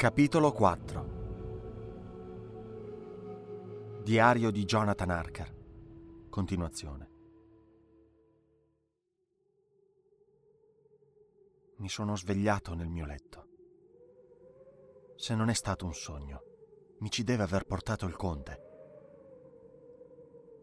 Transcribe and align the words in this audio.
Capitolo 0.00 0.50
4 0.50 1.08
Diario 4.02 4.50
di 4.50 4.64
Jonathan 4.64 5.10
Harker 5.10 5.54
Continuazione 6.30 7.10
Mi 11.76 11.90
sono 11.90 12.16
svegliato 12.16 12.72
nel 12.72 12.88
mio 12.88 13.04
letto. 13.04 13.48
Se 15.16 15.34
non 15.34 15.50
è 15.50 15.54
stato 15.54 15.84
un 15.84 15.92
sogno, 15.92 16.44
mi 17.00 17.10
ci 17.10 17.22
deve 17.22 17.42
aver 17.42 17.66
portato 17.66 18.06
il 18.06 18.16
conte. 18.16 18.58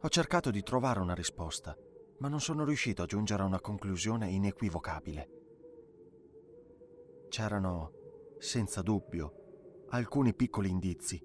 Ho 0.01 0.09
cercato 0.09 0.49
di 0.49 0.63
trovare 0.63 0.99
una 0.99 1.13
risposta, 1.13 1.77
ma 2.17 2.27
non 2.27 2.39
sono 2.41 2.65
riuscito 2.65 3.03
a 3.03 3.05
giungere 3.05 3.43
a 3.43 3.45
una 3.45 3.61
conclusione 3.61 4.31
inequivocabile. 4.31 5.29
C'erano, 7.29 7.96
senza 8.39 8.81
dubbio, 8.81 9.85
alcuni 9.89 10.33
piccoli 10.33 10.69
indizi, 10.69 11.21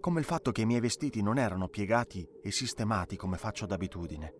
come 0.00 0.20
il 0.20 0.26
fatto 0.26 0.50
che 0.50 0.62
i 0.62 0.66
miei 0.66 0.80
vestiti 0.80 1.22
non 1.22 1.38
erano 1.38 1.68
piegati 1.68 2.28
e 2.42 2.50
sistemati 2.50 3.16
come 3.16 3.36
faccio 3.36 3.66
d'abitudine. 3.66 4.34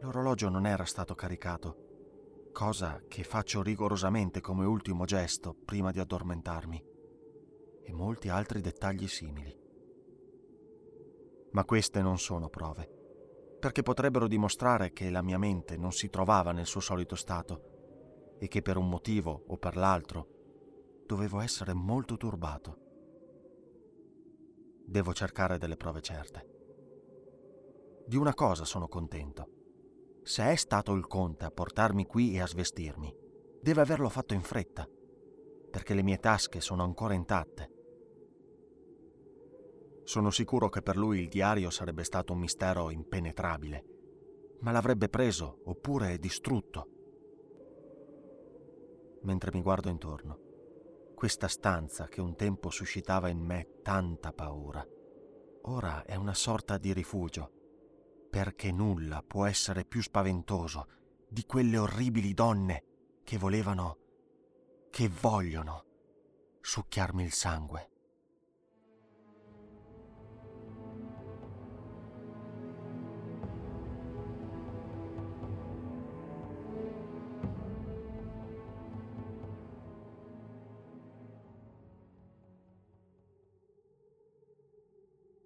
L'orologio 0.00 0.48
non 0.48 0.66
era 0.66 0.84
stato 0.84 1.14
caricato, 1.14 2.50
cosa 2.52 3.02
che 3.06 3.22
faccio 3.22 3.62
rigorosamente 3.62 4.40
come 4.40 4.64
ultimo 4.64 5.04
gesto 5.04 5.54
prima 5.64 5.92
di 5.92 6.00
addormentarmi, 6.00 6.84
e 7.82 7.92
molti 7.92 8.28
altri 8.28 8.60
dettagli 8.60 9.06
simili. 9.06 9.56
Ma 11.52 11.64
queste 11.64 12.02
non 12.02 12.18
sono 12.18 12.48
prove, 12.48 12.90
perché 13.60 13.82
potrebbero 13.82 14.26
dimostrare 14.26 14.92
che 14.92 15.08
la 15.10 15.22
mia 15.22 15.38
mente 15.38 15.76
non 15.76 15.92
si 15.92 16.08
trovava 16.08 16.52
nel 16.52 16.66
suo 16.66 16.80
solito 16.80 17.14
stato 17.14 17.73
e 18.38 18.48
che 18.48 18.62
per 18.62 18.76
un 18.76 18.88
motivo 18.88 19.44
o 19.46 19.56
per 19.56 19.76
l'altro 19.76 21.02
dovevo 21.06 21.40
essere 21.40 21.72
molto 21.72 22.16
turbato. 22.16 22.78
Devo 24.86 25.12
cercare 25.12 25.58
delle 25.58 25.76
prove 25.76 26.00
certe. 26.00 26.52
Di 28.06 28.16
una 28.16 28.34
cosa 28.34 28.64
sono 28.64 28.88
contento. 28.88 29.48
Se 30.22 30.44
è 30.50 30.54
stato 30.56 30.92
il 30.94 31.06
conte 31.06 31.44
a 31.44 31.50
portarmi 31.50 32.06
qui 32.06 32.34
e 32.34 32.40
a 32.40 32.46
svestirmi, 32.46 33.14
deve 33.60 33.80
averlo 33.80 34.08
fatto 34.08 34.34
in 34.34 34.42
fretta, 34.42 34.88
perché 35.70 35.94
le 35.94 36.02
mie 36.02 36.18
tasche 36.18 36.60
sono 36.60 36.82
ancora 36.82 37.14
intatte 37.14 37.74
sono 40.04 40.30
sicuro 40.30 40.68
che 40.68 40.82
per 40.82 40.98
lui 40.98 41.20
il 41.20 41.28
diario 41.28 41.70
sarebbe 41.70 42.04
stato 42.04 42.34
un 42.34 42.38
mistero 42.38 42.90
impenetrabile, 42.90 43.84
ma 44.60 44.70
l'avrebbe 44.70 45.08
preso 45.08 45.62
oppure 45.64 46.18
distrutto. 46.18 46.88
Mentre 49.24 49.50
mi 49.52 49.62
guardo 49.62 49.88
intorno, 49.88 50.38
questa 51.14 51.48
stanza 51.48 52.08
che 52.08 52.20
un 52.20 52.36
tempo 52.36 52.70
suscitava 52.70 53.28
in 53.28 53.38
me 53.38 53.80
tanta 53.82 54.32
paura, 54.32 54.86
ora 55.62 56.04
è 56.04 56.14
una 56.14 56.34
sorta 56.34 56.76
di 56.76 56.92
rifugio, 56.92 57.50
perché 58.28 58.70
nulla 58.70 59.22
può 59.26 59.46
essere 59.46 59.84
più 59.84 60.02
spaventoso 60.02 60.86
di 61.28 61.44
quelle 61.46 61.78
orribili 61.78 62.34
donne 62.34 62.84
che 63.24 63.38
volevano, 63.38 63.98
che 64.90 65.08
vogliono, 65.08 65.84
succhiarmi 66.60 67.22
il 67.22 67.32
sangue. 67.32 67.90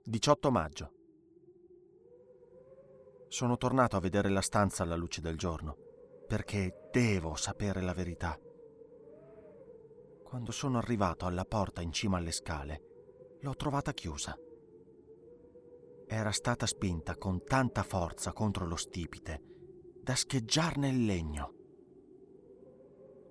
18 0.09 0.51
maggio. 0.51 0.93
Sono 3.29 3.59
tornato 3.59 3.97
a 3.97 4.01
vedere 4.01 4.31
la 4.31 4.41
stanza 4.41 4.83
alla 4.83 4.97
luce 4.97 5.21
del 5.21 5.37
giorno, 5.37 5.77
perché 6.27 6.89
devo 6.91 7.35
sapere 7.35 7.83
la 7.83 7.93
verità. 7.93 8.41
Quando 10.23 10.51
sono 10.51 10.79
arrivato 10.79 11.27
alla 11.27 11.45
porta 11.45 11.83
in 11.83 11.93
cima 11.93 12.17
alle 12.17 12.33
scale, 12.33 13.37
l'ho 13.43 13.55
trovata 13.55 13.93
chiusa. 13.93 14.35
Era 16.07 16.33
stata 16.33 16.65
spinta 16.65 17.19
con 17.19 17.45
tanta 17.45 17.83
forza 17.83 18.33
contro 18.33 18.65
lo 18.65 18.77
stipite 18.77 19.43
da 20.01 20.15
scheggiarne 20.15 20.89
il 20.89 21.05
legno. 21.05 21.55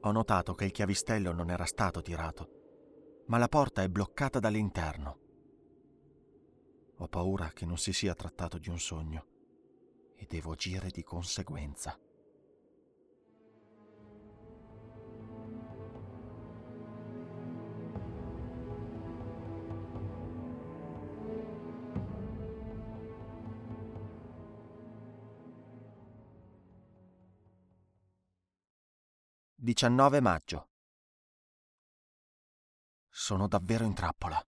Ho 0.01 0.11
notato 0.11 0.53
che 0.53 0.65
il 0.65 0.71
chiavistello 0.71 1.31
non 1.31 1.49
era 1.49 1.65
stato 1.65 2.03
tirato, 2.03 3.23
ma 3.29 3.39
la 3.39 3.47
porta 3.47 3.81
è 3.81 3.89
bloccata 3.89 4.37
dall'interno. 4.37 5.25
Ho 6.99 7.07
paura 7.07 7.51
che 7.51 7.65
non 7.65 7.77
si 7.77 7.93
sia 7.93 8.15
trattato 8.15 8.57
di 8.57 8.69
un 8.69 8.79
sogno 8.79 9.25
e 10.15 10.25
devo 10.27 10.53
agire 10.53 10.89
di 10.89 11.03
conseguenza. 11.03 11.99
Diciannove 29.59 30.19
maggio. 30.21 30.69
Sono 33.09 33.47
davvero 33.47 33.83
in 33.83 33.93
trappola. 33.93 34.41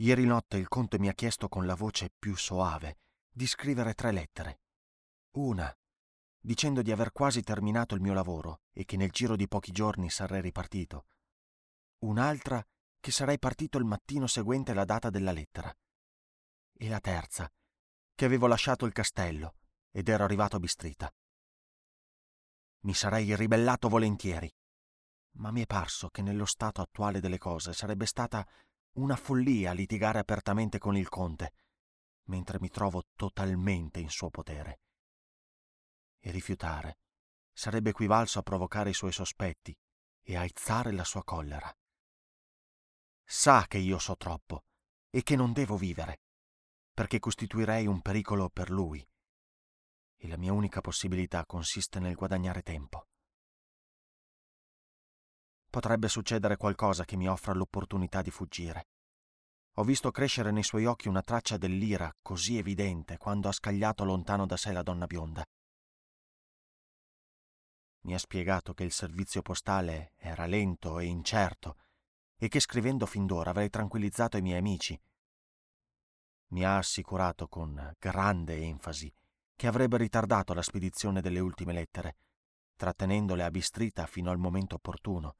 Ieri 0.00 0.26
notte 0.26 0.58
il 0.58 0.68
conte 0.68 0.98
mi 0.98 1.08
ha 1.08 1.14
chiesto 1.14 1.48
con 1.48 1.64
la 1.64 1.74
voce 1.74 2.10
più 2.18 2.36
soave 2.36 2.98
di 3.30 3.46
scrivere 3.46 3.94
tre 3.94 4.12
lettere. 4.12 4.60
Una, 5.36 5.74
dicendo 6.38 6.82
di 6.82 6.92
aver 6.92 7.12
quasi 7.12 7.42
terminato 7.42 7.94
il 7.94 8.02
mio 8.02 8.12
lavoro 8.12 8.60
e 8.72 8.84
che 8.84 8.96
nel 8.96 9.10
giro 9.10 9.36
di 9.36 9.48
pochi 9.48 9.72
giorni 9.72 10.10
sarei 10.10 10.42
ripartito. 10.42 11.06
Un'altra, 12.00 12.62
che 13.00 13.10
sarei 13.10 13.38
partito 13.38 13.78
il 13.78 13.84
mattino 13.84 14.26
seguente 14.26 14.74
la 14.74 14.84
data 14.84 15.08
della 15.08 15.32
lettera. 15.32 15.74
E 16.72 16.88
la 16.88 17.00
terza, 17.00 17.50
che 18.14 18.24
avevo 18.24 18.46
lasciato 18.46 18.84
il 18.84 18.92
castello 18.92 19.54
ed 19.90 20.08
ero 20.08 20.24
arrivato 20.24 20.56
a 20.56 20.60
Bistrita. 20.60 21.10
Mi 22.80 22.92
sarei 22.92 23.34
ribellato 23.34 23.88
volentieri, 23.88 24.52
ma 25.38 25.50
mi 25.50 25.62
è 25.62 25.66
parso 25.66 26.08
che 26.08 26.22
nello 26.22 26.44
stato 26.44 26.80
attuale 26.80 27.20
delle 27.20 27.38
cose 27.38 27.72
sarebbe 27.72 28.06
stata 28.06 28.46
una 28.96 29.16
follia 29.16 29.72
litigare 29.72 30.18
apertamente 30.18 30.78
con 30.78 30.96
il 30.96 31.08
conte, 31.08 31.52
mentre 32.24 32.58
mi 32.60 32.68
trovo 32.68 33.04
totalmente 33.14 34.00
in 34.00 34.08
suo 34.08 34.30
potere. 34.30 34.80
E 36.18 36.30
rifiutare 36.30 36.98
sarebbe 37.52 37.90
equivalso 37.90 38.38
a 38.38 38.42
provocare 38.42 38.90
i 38.90 38.94
suoi 38.94 39.12
sospetti 39.12 39.76
e 40.22 40.36
aizzare 40.36 40.92
la 40.92 41.04
sua 41.04 41.24
collera. 41.24 41.74
Sa 43.24 43.66
che 43.66 43.78
io 43.78 43.98
so 43.98 44.16
troppo 44.16 44.64
e 45.10 45.22
che 45.22 45.36
non 45.36 45.52
devo 45.52 45.76
vivere, 45.76 46.20
perché 46.92 47.18
costituirei 47.18 47.86
un 47.86 48.00
pericolo 48.00 48.48
per 48.50 48.70
lui. 48.70 49.06
E 50.18 50.28
la 50.28 50.36
mia 50.36 50.52
unica 50.52 50.80
possibilità 50.80 51.44
consiste 51.44 52.00
nel 52.00 52.14
guadagnare 52.14 52.62
tempo. 52.62 53.08
Potrebbe 55.76 56.08
succedere 56.08 56.56
qualcosa 56.56 57.04
che 57.04 57.18
mi 57.18 57.28
offra 57.28 57.52
l'opportunità 57.52 58.22
di 58.22 58.30
fuggire. 58.30 58.86
Ho 59.74 59.84
visto 59.84 60.10
crescere 60.10 60.50
nei 60.50 60.62
suoi 60.62 60.86
occhi 60.86 61.06
una 61.06 61.20
traccia 61.20 61.58
dell'ira 61.58 62.10
così 62.22 62.56
evidente 62.56 63.18
quando 63.18 63.48
ha 63.48 63.52
scagliato 63.52 64.02
lontano 64.02 64.46
da 64.46 64.56
sé 64.56 64.72
la 64.72 64.82
donna 64.82 65.04
bionda. 65.04 65.44
Mi 68.04 68.14
ha 68.14 68.18
spiegato 68.18 68.72
che 68.72 68.84
il 68.84 68.90
servizio 68.90 69.42
postale 69.42 70.14
era 70.16 70.46
lento 70.46 70.98
e 70.98 71.04
incerto 71.04 71.76
e 72.38 72.48
che 72.48 72.58
scrivendo 72.60 73.04
fin 73.04 73.26
d'ora 73.26 73.50
avrei 73.50 73.68
tranquillizzato 73.68 74.38
i 74.38 74.40
miei 74.40 74.56
amici. 74.56 74.98
Mi 76.52 76.64
ha 76.64 76.78
assicurato 76.78 77.48
con 77.48 77.94
grande 77.98 78.56
enfasi 78.62 79.12
che 79.54 79.66
avrebbe 79.66 79.98
ritardato 79.98 80.54
la 80.54 80.62
spedizione 80.62 81.20
delle 81.20 81.40
ultime 81.40 81.74
lettere, 81.74 82.16
trattenendole 82.76 83.42
a 83.44 83.50
Bistrita 83.50 84.06
fino 84.06 84.30
al 84.30 84.38
momento 84.38 84.76
opportuno 84.76 85.36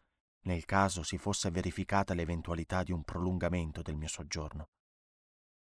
nel 0.47 0.65
caso 0.65 1.03
si 1.03 1.19
fosse 1.19 1.51
verificata 1.51 2.15
l'eventualità 2.15 2.83
di 2.83 2.93
un 2.93 3.03
prolungamento 3.03 3.83
del 3.83 3.97
mio 3.97 4.09
soggiorno. 4.09 4.71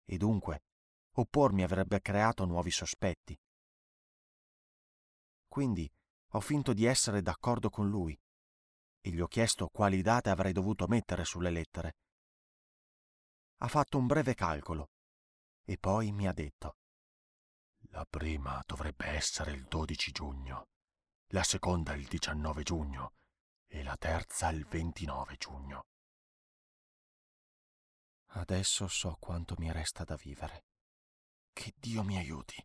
E 0.06 0.18
dunque, 0.18 0.64
oppormi 1.14 1.64
avrebbe 1.64 2.02
creato 2.02 2.46
nuovi 2.46 2.72
sospetti. 2.72 3.38
Quindi 5.48 5.92
ho 6.34 6.40
finto 6.40 6.74
di 6.74 6.86
essere 6.86 7.22
d'accordo 7.22 7.70
con 7.70 7.90
lui 7.90 8.18
e 9.02 9.10
gli 9.10 9.20
ho 9.20 9.28
chiesto 9.28 9.70
quali 9.70 10.02
date 10.02 10.30
avrei 10.30 10.54
dovuto 10.54 10.86
mettere 10.88 11.26
sulle 11.26 11.50
lettere. 11.50 11.96
Ha 13.62 13.68
fatto 13.68 13.98
un 13.98 14.06
breve 14.06 14.36
calcolo 14.36 14.92
e 15.64 15.78
poi 15.78 16.12
mi 16.12 16.28
ha 16.28 16.34
detto 16.34 16.78
La 17.90 18.06
prima 18.08 18.64
dovrebbe 18.68 19.08
essere 19.08 19.52
il 19.52 19.66
12 19.66 20.12
giugno, 20.12 20.68
la 21.30 21.44
seconda 21.44 21.94
il 21.94 22.08
19 22.08 22.64
giugno 22.64 23.14
e 23.72 23.84
la 23.84 23.96
terza 23.98 24.50
il 24.50 24.66
29 24.66 25.36
giugno. 25.38 25.86
Adesso 28.32 28.88
so 28.88 29.16
quanto 29.20 29.56
mi 29.60 29.72
resta 29.72 30.04
da 30.04 30.16
vivere. 30.16 30.66
Che 31.54 31.74
Dio 31.78 32.04
mi 32.04 32.18
aiuti. 32.18 32.64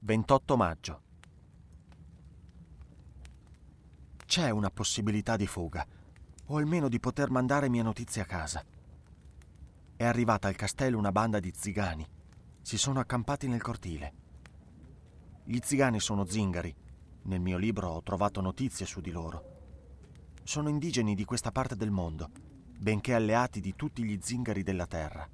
Ventotto 0.00 0.56
maggio. 0.56 1.13
C'è 4.34 4.50
una 4.50 4.68
possibilità 4.68 5.36
di 5.36 5.46
fuga 5.46 5.86
o 6.46 6.56
almeno 6.56 6.88
di 6.88 6.98
poter 6.98 7.30
mandare 7.30 7.68
mie 7.68 7.84
notizie 7.84 8.20
a 8.20 8.24
casa. 8.24 8.64
È 9.94 10.02
arrivata 10.04 10.48
al 10.48 10.56
castello 10.56 10.98
una 10.98 11.12
banda 11.12 11.38
di 11.38 11.52
zigani. 11.54 12.04
Si 12.60 12.76
sono 12.76 12.98
accampati 12.98 13.46
nel 13.46 13.62
cortile. 13.62 14.12
Gli 15.44 15.60
zigani 15.62 16.00
sono 16.00 16.24
zingari. 16.26 16.74
Nel 17.22 17.38
mio 17.38 17.56
libro 17.58 17.90
ho 17.90 18.02
trovato 18.02 18.40
notizie 18.40 18.86
su 18.86 19.00
di 19.00 19.12
loro. 19.12 19.44
Sono 20.42 20.68
indigeni 20.68 21.14
di 21.14 21.24
questa 21.24 21.52
parte 21.52 21.76
del 21.76 21.92
mondo, 21.92 22.28
benché 22.76 23.14
alleati 23.14 23.60
di 23.60 23.76
tutti 23.76 24.02
gli 24.02 24.18
zingari 24.20 24.64
della 24.64 24.88
terra. 24.88 25.28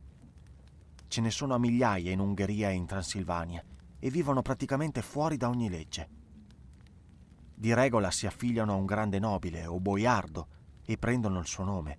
Ce 1.09 1.21
ne 1.23 1.31
sono 1.31 1.55
a 1.55 1.59
migliaia 1.59 2.11
in 2.11 2.21
Ungheria 2.21 2.69
e 2.69 2.75
in 2.75 2.85
Transilvania 2.85 3.65
e 3.99 4.11
vivono 4.11 4.43
praticamente 4.43 5.01
fuori 5.01 5.39
da 5.39 5.49
ogni 5.49 5.71
legge. 5.71 6.20
Di 7.61 7.75
regola 7.75 8.11
si 8.11 8.27
affiliano 8.27 8.73
a 8.73 8.77
un 8.77 8.87
grande 8.87 9.19
nobile 9.19 9.67
o 9.67 9.79
boiardo 9.81 10.47
e 10.83 10.97
prendono 10.97 11.41
il 11.41 11.47
suo 11.47 11.63
nome. 11.63 11.99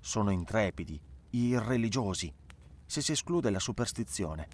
Sono 0.00 0.32
intrepidi, 0.32 1.00
irreligiosi, 1.30 2.34
se 2.84 3.00
si 3.02 3.12
esclude 3.12 3.50
la 3.50 3.60
superstizione, 3.60 4.48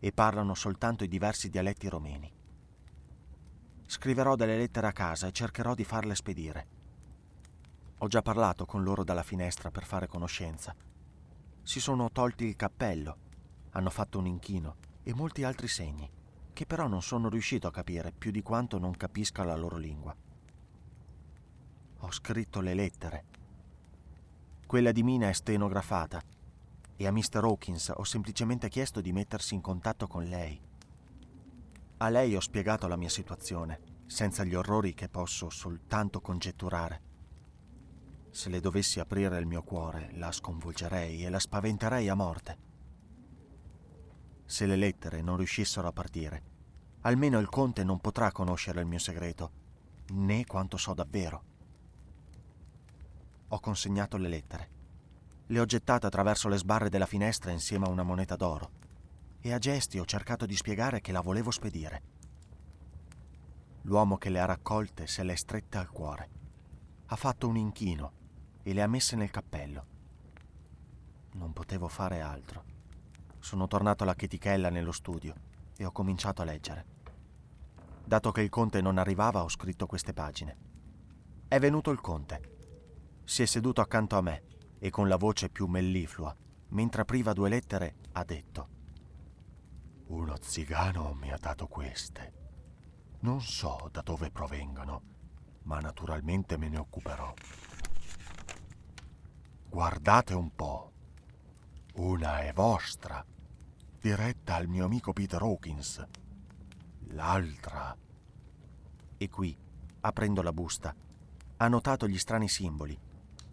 e 0.00 0.10
parlano 0.10 0.54
soltanto 0.54 1.04
i 1.04 1.08
diversi 1.08 1.48
dialetti 1.48 1.88
romeni. 1.88 2.28
Scriverò 3.86 4.34
delle 4.34 4.56
lettere 4.56 4.88
a 4.88 4.92
casa 4.92 5.28
e 5.28 5.32
cercherò 5.32 5.74
di 5.74 5.84
farle 5.84 6.16
spedire. 6.16 6.66
Ho 7.98 8.08
già 8.08 8.20
parlato 8.20 8.66
con 8.66 8.82
loro 8.82 9.04
dalla 9.04 9.22
finestra 9.22 9.70
per 9.70 9.84
fare 9.84 10.08
conoscenza. 10.08 10.74
Si 11.62 11.78
sono 11.78 12.10
tolti 12.10 12.46
il 12.46 12.56
cappello, 12.56 13.16
hanno 13.70 13.90
fatto 13.90 14.18
un 14.18 14.26
inchino 14.26 14.74
e 15.04 15.14
molti 15.14 15.44
altri 15.44 15.68
segni, 15.68 16.10
che 16.54 16.64
però 16.64 16.86
non 16.86 17.02
sono 17.02 17.28
riuscito 17.28 17.66
a 17.66 17.72
capire 17.72 18.12
più 18.16 18.30
di 18.30 18.40
quanto 18.40 18.78
non 18.78 18.96
capisca 18.96 19.44
la 19.44 19.54
loro 19.54 19.76
lingua 19.76 20.16
ho 22.04 22.12
scritto 22.12 22.60
le 22.60 22.74
lettere. 22.74 23.24
Quella 24.66 24.92
di 24.92 25.02
Mina 25.02 25.28
è 25.28 25.32
stenografata 25.32 26.22
e 26.96 27.06
a 27.06 27.12
Mr. 27.12 27.42
Hawkins 27.42 27.92
ho 27.94 28.04
semplicemente 28.04 28.68
chiesto 28.68 29.00
di 29.00 29.12
mettersi 29.12 29.54
in 29.54 29.62
contatto 29.62 30.06
con 30.06 30.24
lei. 30.24 30.60
A 31.98 32.08
lei 32.10 32.36
ho 32.36 32.40
spiegato 32.40 32.86
la 32.88 32.96
mia 32.96 33.08
situazione, 33.08 33.80
senza 34.06 34.44
gli 34.44 34.54
orrori 34.54 34.92
che 34.92 35.08
posso 35.08 35.48
soltanto 35.48 36.20
congetturare. 36.20 37.12
Se 38.30 38.50
le 38.50 38.60
dovessi 38.60 39.00
aprire 39.00 39.38
il 39.38 39.46
mio 39.46 39.62
cuore, 39.62 40.10
la 40.14 40.30
sconvolgerei 40.30 41.24
e 41.24 41.30
la 41.30 41.38
spaventerei 41.38 42.08
a 42.08 42.14
morte. 42.14 42.58
Se 44.44 44.66
le 44.66 44.76
lettere 44.76 45.22
non 45.22 45.36
riuscissero 45.36 45.88
a 45.88 45.92
partire, 45.92 46.42
almeno 47.02 47.38
il 47.38 47.48
conte 47.48 47.84
non 47.84 48.00
potrà 48.00 48.30
conoscere 48.32 48.80
il 48.80 48.86
mio 48.86 48.98
segreto, 48.98 49.50
né 50.08 50.44
quanto 50.46 50.76
so 50.76 50.94
davvero 50.94 51.52
ho 53.54 53.60
consegnato 53.60 54.16
le 54.16 54.28
lettere. 54.28 54.70
Le 55.46 55.60
ho 55.60 55.64
gettate 55.64 56.06
attraverso 56.06 56.48
le 56.48 56.56
sbarre 56.56 56.88
della 56.88 57.06
finestra 57.06 57.52
insieme 57.52 57.86
a 57.86 57.90
una 57.90 58.02
moneta 58.02 58.34
d'oro 58.34 58.82
e 59.40 59.52
a 59.52 59.58
gesti 59.58 59.98
ho 59.98 60.04
cercato 60.04 60.44
di 60.44 60.56
spiegare 60.56 61.00
che 61.00 61.12
la 61.12 61.20
volevo 61.20 61.52
spedire. 61.52 62.02
L'uomo 63.82 64.16
che 64.16 64.30
le 64.30 64.40
ha 64.40 64.46
raccolte 64.46 65.06
se 65.06 65.22
le 65.22 65.34
è 65.34 65.36
strette 65.36 65.78
al 65.78 65.90
cuore. 65.90 66.30
Ha 67.06 67.16
fatto 67.16 67.46
un 67.46 67.56
inchino 67.56 68.12
e 68.62 68.72
le 68.72 68.82
ha 68.82 68.88
messe 68.88 69.14
nel 69.14 69.30
cappello. 69.30 69.86
Non 71.34 71.52
potevo 71.52 71.86
fare 71.86 72.20
altro. 72.20 72.73
Sono 73.44 73.68
tornato 73.68 74.04
alla 74.04 74.14
chetichella 74.14 74.70
nello 74.70 74.90
studio 74.90 75.34
e 75.76 75.84
ho 75.84 75.92
cominciato 75.92 76.40
a 76.40 76.46
leggere. 76.46 76.86
Dato 78.02 78.32
che 78.32 78.40
il 78.40 78.48
conte 78.48 78.80
non 78.80 78.96
arrivava, 78.96 79.42
ho 79.42 79.50
scritto 79.50 79.84
queste 79.84 80.14
pagine. 80.14 80.56
È 81.46 81.58
venuto 81.58 81.90
il 81.90 82.00
conte 82.00 82.52
si 83.24 83.42
è 83.42 83.46
seduto 83.46 83.80
accanto 83.80 84.16
a 84.16 84.20
me 84.20 84.42
e 84.78 84.90
con 84.90 85.08
la 85.08 85.16
voce 85.16 85.48
più 85.48 85.66
melliflua, 85.66 86.34
mentre 86.68 87.02
apriva 87.02 87.32
due 87.32 87.48
lettere, 87.48 87.96
ha 88.12 88.24
detto 88.24 88.68
Uno 90.08 90.36
zigano 90.40 91.14
mi 91.14 91.32
ha 91.32 91.38
dato 91.38 91.66
queste. 91.66 92.32
Non 93.20 93.40
so 93.40 93.88
da 93.90 94.02
dove 94.02 94.30
provengono, 94.30 95.02
ma 95.62 95.80
naturalmente 95.80 96.58
me 96.58 96.68
ne 96.68 96.78
occuperò. 96.78 97.32
Guardate 99.70 100.34
un 100.34 100.54
po'. 100.54 100.92
Una 101.94 102.40
è 102.40 102.52
vostra, 102.52 103.24
diretta 104.04 104.56
al 104.56 104.68
mio 104.68 104.84
amico 104.84 105.14
Peter 105.14 105.40
Hawkins. 105.40 106.06
L'altra... 107.12 107.96
E 109.16 109.28
qui, 109.30 109.56
aprendo 110.00 110.42
la 110.42 110.52
busta, 110.52 110.94
ha 111.56 111.68
notato 111.68 112.06
gli 112.06 112.18
strani 112.18 112.46
simboli 112.46 112.98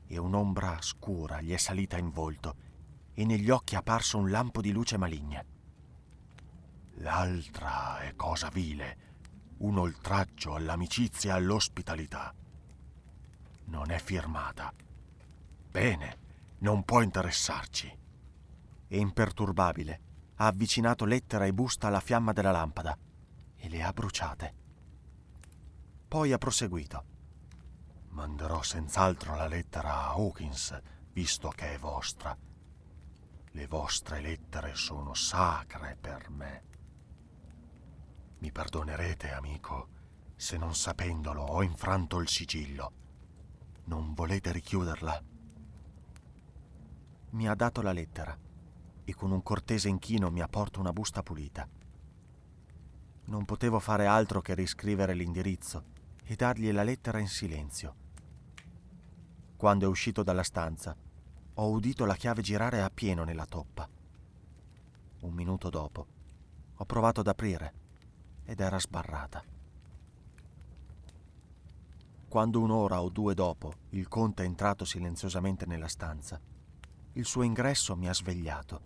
e 0.08 0.18
un'ombra 0.18 0.82
scura 0.82 1.40
gli 1.40 1.54
è 1.54 1.58
salita 1.58 1.98
in 1.98 2.10
volto 2.10 2.56
e 3.14 3.24
negli 3.24 3.50
occhi 3.50 3.76
è 3.76 3.78
apparso 3.78 4.18
un 4.18 4.30
lampo 4.30 4.60
di 4.60 4.74
luce 4.74 4.98
maligna. 4.98 5.42
L'altra 6.96 8.00
è 8.02 8.14
cosa 8.18 8.50
vile, 8.50 8.98
un 9.60 9.78
oltraggio 9.78 10.56
all'amicizia 10.56 11.32
e 11.32 11.38
all'ospitalità. 11.38 12.36
Non 13.68 13.90
è 13.90 14.00
firmata. 14.00 14.74
Bene, 15.70 16.18
non 16.58 16.84
può 16.84 17.00
interessarci. 17.00 18.00
E 18.90 18.98
imperturbabile, 18.98 20.10
ha 20.42 20.48
avvicinato 20.48 21.06
lettera 21.06 21.46
e 21.46 21.54
busta 21.54 21.86
alla 21.86 22.00
fiamma 22.00 22.34
della 22.34 22.50
lampada 22.50 22.98
e 23.56 23.70
le 23.70 23.84
ha 23.84 23.94
bruciate. 23.94 24.56
Poi 26.08 26.32
ha 26.32 26.40
proseguito. 26.40 27.06
Manderò 28.10 28.64
senz'altro 28.64 29.36
la 29.36 29.48
lettera 29.48 29.94
a 29.94 30.10
Hawkins, 30.14 30.82
visto 31.14 31.50
che 31.50 31.76
è 31.76 31.78
vostra. 31.78 32.36
Le 33.52 33.68
vostre 33.68 34.20
lettere 34.20 34.74
sono 34.74 35.14
sacre 35.14 35.96
per 36.02 36.32
me. 36.32 36.64
Mi 38.40 38.52
perdonerete, 38.52 39.32
amico, 39.32 39.90
se 40.36 40.58
non 40.58 40.74
sapendolo 40.74 41.44
ho 41.44 41.62
infranto 41.62 42.20
il 42.20 42.28
sigillo. 42.28 42.92
Non 43.86 44.16
volete 44.16 44.52
richiuderla? 44.52 45.24
Mi 47.30 47.48
ha 47.48 47.54
dato 47.54 47.84
la 47.84 47.92
lettera 47.92 48.36
e 49.04 49.14
con 49.16 49.32
un 49.32 49.42
cortese 49.44 49.90
inchino 49.90 50.30
mi 50.30 50.42
ha 50.42 50.48
porto 50.48 50.80
una 50.80 50.94
busta 50.94 51.24
pulita. 51.24 51.68
Non 53.26 53.46
potevo 53.46 53.80
fare 53.80 54.06
altro 54.06 54.42
che 54.42 54.54
riscrivere 54.54 55.14
l'indirizzo 55.14 55.84
e 56.24 56.36
dargli 56.36 56.72
la 56.72 56.84
lettera 56.84 57.20
in 57.20 57.28
silenzio. 57.28 57.96
Quando 59.58 59.86
è 59.86 59.88
uscito 59.88 60.24
dalla 60.24 60.44
stanza, 60.44 60.96
ho 61.54 61.70
udito 61.70 62.06
la 62.06 62.16
chiave 62.16 62.42
girare 62.42 62.82
a 62.82 62.90
pieno 62.90 63.24
nella 63.24 63.46
toppa. 63.46 63.88
Un 65.22 65.34
minuto 65.34 65.70
dopo, 65.70 66.08
ho 66.76 66.86
provato 66.86 67.20
ad 67.20 67.28
aprire 67.28 67.74
ed 68.44 68.60
era 68.60 68.80
sbarrata. 68.80 69.44
Quando 72.28 72.62
un'ora 72.62 73.02
o 73.02 73.10
due 73.10 73.34
dopo 73.34 73.74
il 73.90 74.08
conte 74.08 74.44
è 74.44 74.46
entrato 74.46 74.86
silenziosamente 74.86 75.66
nella 75.66 75.90
stanza, 75.90 76.40
il 77.14 77.26
suo 77.26 77.44
ingresso 77.44 77.96
mi 77.96 78.08
ha 78.08 78.14
svegliato, 78.14 78.82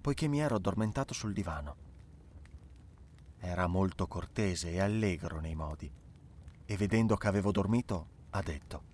poiché 0.00 0.28
mi 0.28 0.40
ero 0.40 0.56
addormentato 0.56 1.14
sul 1.14 1.32
divano. 1.32 1.76
Era 3.38 3.66
molto 3.66 4.06
cortese 4.06 4.70
e 4.70 4.80
allegro 4.80 5.40
nei 5.40 5.54
modi, 5.54 5.90
e 6.64 6.76
vedendo 6.76 7.16
che 7.16 7.28
avevo 7.28 7.50
dormito, 7.50 8.08
ha 8.30 8.42
detto 8.42 8.90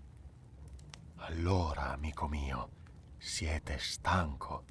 allora, 1.29 1.91
amico 1.91 2.29
mio, 2.29 2.71
siete 3.19 3.79
stanco. 3.79 4.65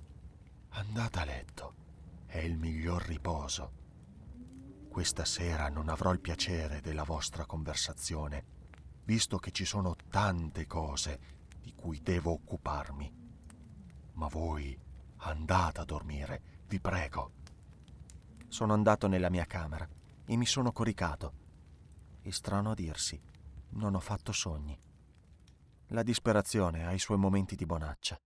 Andate 0.69 1.19
a 1.19 1.25
letto. 1.25 1.73
È 2.25 2.37
il 2.37 2.57
miglior 2.57 3.03
riposo. 3.03 3.73
Questa 4.87 5.25
sera 5.25 5.67
non 5.67 5.89
avrò 5.89 6.13
il 6.13 6.21
piacere 6.21 6.79
della 6.79 7.03
vostra 7.03 7.45
conversazione, 7.45 8.45
visto 9.03 9.37
che 9.37 9.51
ci 9.51 9.65
sono 9.65 9.97
tante 10.09 10.65
cose 10.65 11.19
di 11.59 11.73
cui 11.75 12.01
devo 12.01 12.31
occuparmi. 12.31 13.24
Ma 14.15 14.27
voi 14.27 14.77
andate 15.17 15.79
a 15.79 15.85
dormire, 15.85 16.63
vi 16.67 16.79
prego. 16.79 17.31
Sono 18.47 18.73
andato 18.73 19.07
nella 19.07 19.29
mia 19.29 19.45
camera 19.45 19.87
e 20.25 20.35
mi 20.35 20.45
sono 20.45 20.71
coricato. 20.71 21.33
E 22.21 22.31
strano 22.31 22.71
a 22.71 22.73
dirsi, 22.73 23.21
non 23.71 23.95
ho 23.95 23.99
fatto 23.99 24.31
sogni. 24.31 24.77
La 25.89 26.03
disperazione 26.03 26.85
ha 26.85 26.91
i 26.91 26.99
suoi 26.99 27.17
momenti 27.17 27.55
di 27.55 27.65
bonaccia. 27.65 28.17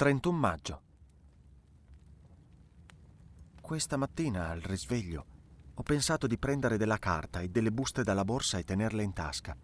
31 0.00 0.34
maggio. 0.34 0.82
Questa 3.60 3.98
mattina 3.98 4.48
al 4.48 4.62
risveglio 4.62 5.26
ho 5.74 5.82
pensato 5.82 6.26
di 6.26 6.38
prendere 6.38 6.78
della 6.78 6.96
carta 6.96 7.40
e 7.40 7.50
delle 7.50 7.70
buste 7.70 8.02
dalla 8.02 8.24
borsa 8.24 8.56
e 8.56 8.64
tenerle 8.64 9.02
in 9.02 9.12
tasca, 9.12 9.54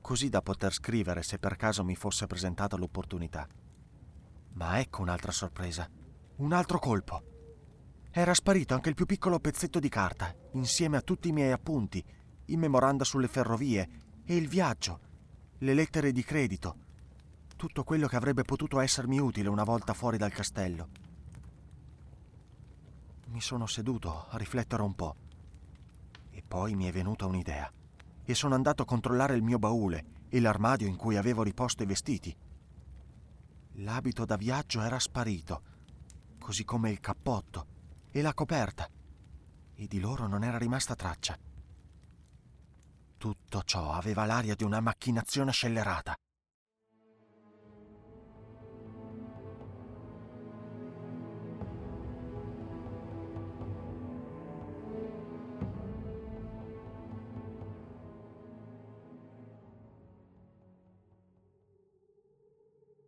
così 0.00 0.30
da 0.30 0.40
poter 0.40 0.72
scrivere 0.72 1.22
se 1.22 1.38
per 1.38 1.56
caso 1.56 1.84
mi 1.84 1.94
fosse 1.94 2.26
presentata 2.26 2.78
l'opportunità. 2.78 3.46
Ma 4.54 4.80
ecco 4.80 5.02
un'altra 5.02 5.32
sorpresa, 5.32 5.86
un 6.36 6.54
altro 6.54 6.78
colpo. 6.78 7.22
Era 8.10 8.32
sparito 8.32 8.72
anche 8.72 8.88
il 8.88 8.94
più 8.94 9.04
piccolo 9.04 9.38
pezzetto 9.38 9.78
di 9.78 9.90
carta, 9.90 10.34
insieme 10.52 10.96
a 10.96 11.02
tutti 11.02 11.28
i 11.28 11.32
miei 11.32 11.52
appunti, 11.52 12.02
i 12.46 12.56
memoranda 12.56 13.04
sulle 13.04 13.28
ferrovie 13.28 13.86
e 14.24 14.34
il 14.34 14.48
viaggio, 14.48 15.00
le 15.58 15.74
lettere 15.74 16.10
di 16.10 16.24
credito, 16.24 16.81
tutto 17.62 17.84
quello 17.84 18.08
che 18.08 18.16
avrebbe 18.16 18.42
potuto 18.42 18.80
essermi 18.80 19.20
utile 19.20 19.48
una 19.48 19.62
volta 19.62 19.94
fuori 19.94 20.18
dal 20.18 20.32
castello. 20.32 20.88
Mi 23.28 23.40
sono 23.40 23.68
seduto 23.68 24.26
a 24.30 24.36
riflettere 24.36 24.82
un 24.82 24.96
po' 24.96 25.14
e 26.30 26.42
poi 26.42 26.74
mi 26.74 26.86
è 26.86 26.90
venuta 26.90 27.24
un'idea 27.26 27.72
e 28.24 28.34
sono 28.34 28.56
andato 28.56 28.82
a 28.82 28.84
controllare 28.84 29.36
il 29.36 29.44
mio 29.44 29.60
baule 29.60 30.24
e 30.28 30.40
l'armadio 30.40 30.88
in 30.88 30.96
cui 30.96 31.16
avevo 31.16 31.44
riposto 31.44 31.84
i 31.84 31.86
vestiti. 31.86 32.36
L'abito 33.74 34.24
da 34.24 34.34
viaggio 34.34 34.80
era 34.80 34.98
sparito, 34.98 35.62
così 36.40 36.64
come 36.64 36.90
il 36.90 36.98
cappotto 36.98 37.66
e 38.10 38.22
la 38.22 38.34
coperta, 38.34 38.88
e 39.76 39.86
di 39.86 40.00
loro 40.00 40.26
non 40.26 40.42
era 40.42 40.58
rimasta 40.58 40.96
traccia. 40.96 41.38
Tutto 43.16 43.62
ciò 43.62 43.92
aveva 43.92 44.24
l'aria 44.24 44.56
di 44.56 44.64
una 44.64 44.80
macchinazione 44.80 45.52
scellerata. 45.52 46.16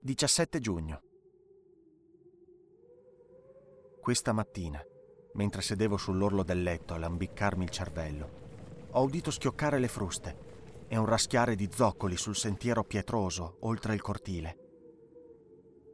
17 0.05 0.61
giugno. 0.61 1.01
Questa 4.03 4.35
mattina, 4.35 4.79
mentre 5.33 5.63
sedevo 5.63 5.97
sull'orlo 5.97 6.43
del 6.43 6.63
letto 6.63 6.93
a 6.93 6.99
lambiccarmi 6.99 7.65
il 7.65 7.71
cervello, 7.71 8.89
ho 8.91 9.03
udito 9.03 9.31
schioccare 9.31 9.79
le 9.79 9.89
fruste 9.89 10.85
e 10.89 10.99
un 10.99 11.07
raschiare 11.07 11.55
di 11.55 11.71
zoccoli 11.73 12.19
sul 12.19 12.37
sentiero 12.37 12.85
pietroso 12.85 13.57
oltre 13.61 13.95
il 13.95 14.03
cortile. 14.03 14.59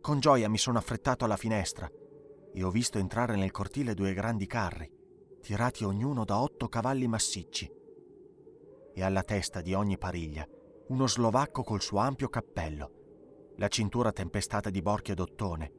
Con 0.00 0.18
gioia 0.18 0.48
mi 0.48 0.58
sono 0.58 0.78
affrettato 0.78 1.24
alla 1.24 1.36
finestra 1.36 1.88
e 2.52 2.64
ho 2.64 2.70
visto 2.72 2.98
entrare 2.98 3.36
nel 3.36 3.52
cortile 3.52 3.94
due 3.94 4.12
grandi 4.12 4.48
carri, 4.48 4.90
tirati 5.40 5.84
ognuno 5.84 6.24
da 6.24 6.40
otto 6.40 6.66
cavalli 6.66 7.06
massicci, 7.06 7.72
e 8.92 9.02
alla 9.04 9.22
testa 9.22 9.60
di 9.60 9.72
ogni 9.72 9.98
pariglia 9.98 10.44
uno 10.88 11.06
slovacco 11.06 11.62
col 11.62 11.80
suo 11.80 11.98
ampio 11.98 12.28
cappello 12.28 12.98
la 13.60 13.68
cintura 13.68 14.10
tempestata 14.10 14.70
di 14.70 14.80
borchio 14.80 15.14
d'ottone, 15.14 15.72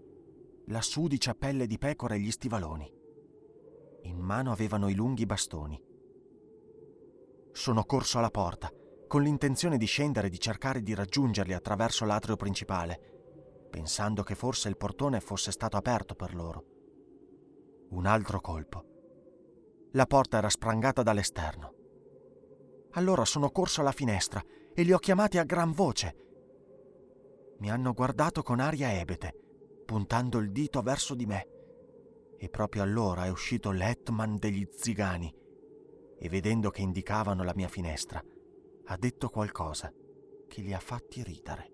la 0.68 0.82
sudicia 0.82 1.34
pelle 1.34 1.66
di 1.66 1.80
pecora 1.80 2.14
e 2.14 2.20
gli 2.20 2.30
stivaloni. 2.30 2.88
In 4.04 4.20
mano 4.20 4.52
avevano 4.52 4.88
i 4.88 4.94
lunghi 4.94 5.26
bastoni. 5.26 5.82
Sono 7.52 7.84
corso 7.86 8.20
alla 8.20 8.30
porta, 8.30 8.72
con 9.08 9.24
l'intenzione 9.24 9.78
di 9.78 9.88
scendere 9.88 10.28
e 10.28 10.30
di 10.30 10.40
cercare 10.40 10.84
di 10.84 10.94
raggiungerli 10.94 11.54
attraverso 11.54 12.06
l'atrio 12.06 12.36
principale, 12.36 13.00
pensando 13.72 14.22
che 14.22 14.36
forse 14.36 14.70
il 14.70 14.78
portone 14.78 15.20
fosse 15.20 15.50
stato 15.52 15.76
aperto 15.76 16.14
per 16.14 16.36
loro. 16.36 16.66
Un 17.90 18.06
altro 18.06 18.42
colpo. 18.42 18.86
La 19.94 20.06
porta 20.06 20.38
era 20.38 20.50
sprangata 20.50 21.02
dall'esterno. 21.02 21.74
Allora 22.92 23.26
sono 23.26 23.50
corso 23.50 23.82
alla 23.82 23.92
finestra 23.92 24.40
e 24.72 24.84
li 24.84 24.94
ho 24.94 25.00
chiamati 25.00 25.40
a 25.40 25.44
gran 25.44 25.72
voce 25.72 26.30
mi 27.62 27.70
hanno 27.70 27.94
guardato 27.94 28.42
con 28.42 28.60
aria 28.60 28.92
ebete, 28.92 29.36
puntando 29.86 30.40
il 30.40 30.52
dito 30.52 30.82
verso 30.82 31.14
di 31.14 31.28
me. 31.28 31.48
E 32.36 32.50
proprio 32.50 32.82
allora 32.82 33.26
è 33.26 33.30
uscito 33.30 33.70
l'Hetman 33.70 34.38
degli 34.38 34.68
zigani 34.72 35.32
e 36.18 36.28
vedendo 36.28 36.72
che 36.72 36.82
indicavano 36.82 37.44
la 37.44 37.54
mia 37.56 37.68
finestra, 37.68 38.22
ha 38.86 38.98
detto 38.98 39.30
qualcosa 39.30 39.94
che 40.48 40.62
li 40.62 40.74
ha 40.74 40.80
fatti 40.80 41.22
ridere. 41.22 41.72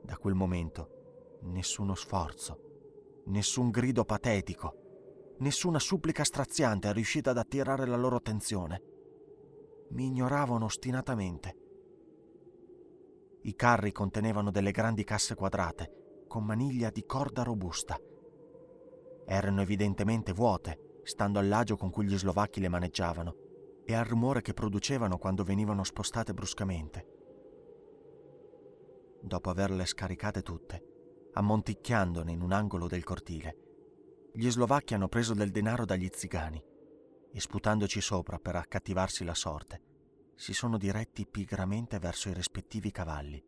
Da 0.00 0.16
quel 0.16 0.34
momento 0.34 1.38
nessuno 1.42 1.96
sforzo, 1.96 3.22
nessun 3.26 3.70
grido 3.70 4.04
patetico, 4.04 5.34
nessuna 5.38 5.80
supplica 5.80 6.22
straziante 6.22 6.88
è 6.88 6.92
riuscita 6.92 7.30
ad 7.30 7.38
attirare 7.38 7.84
la 7.84 7.96
loro 7.96 8.14
attenzione. 8.14 8.80
Mi 9.88 10.06
ignoravano 10.06 10.66
ostinatamente 10.66 11.62
i 13.46 13.54
carri 13.54 13.92
contenevano 13.92 14.50
delle 14.50 14.70
grandi 14.70 15.04
casse 15.04 15.34
quadrate, 15.34 16.24
con 16.26 16.44
maniglia 16.44 16.90
di 16.90 17.04
corda 17.04 17.42
robusta. 17.42 18.00
Erano 19.26 19.60
evidentemente 19.60 20.32
vuote, 20.32 21.00
stando 21.02 21.38
all'agio 21.38 21.76
con 21.76 21.90
cui 21.90 22.06
gli 22.06 22.16
slovacchi 22.16 22.60
le 22.60 22.68
maneggiavano, 22.68 23.36
e 23.84 23.94
al 23.94 24.06
rumore 24.06 24.40
che 24.40 24.54
producevano 24.54 25.18
quando 25.18 25.44
venivano 25.44 25.84
spostate 25.84 26.32
bruscamente. 26.32 27.06
Dopo 29.20 29.50
averle 29.50 29.84
scaricate 29.84 30.40
tutte, 30.40 30.82
ammonticchiandone 31.34 32.32
in 32.32 32.40
un 32.40 32.52
angolo 32.52 32.86
del 32.86 33.04
cortile, 33.04 33.58
gli 34.32 34.48
slovacchi 34.48 34.94
hanno 34.94 35.08
preso 35.08 35.34
del 35.34 35.50
denaro 35.50 35.84
dagli 35.84 36.08
zigani 36.10 36.62
e 37.30 37.40
sputandoci 37.40 38.00
sopra 38.00 38.38
per 38.38 38.56
accattivarsi 38.56 39.22
la 39.22 39.34
sorte, 39.34 39.83
si 40.36 40.52
sono 40.52 40.78
diretti 40.78 41.26
pigramente 41.26 41.98
verso 41.98 42.28
i 42.28 42.34
rispettivi 42.34 42.90
cavalli. 42.90 43.42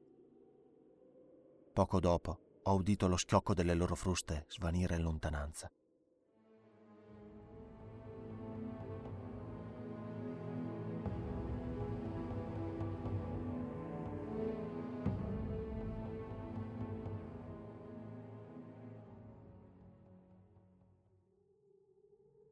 Poco 1.73 2.01
dopo 2.01 2.41
ho 2.63 2.75
udito 2.75 3.07
lo 3.07 3.17
schiocco 3.17 3.55
delle 3.55 3.75
loro 3.75 3.95
fruste 3.95 4.47
svanire 4.49 4.97
in 4.97 5.03
lontananza. 5.03 5.71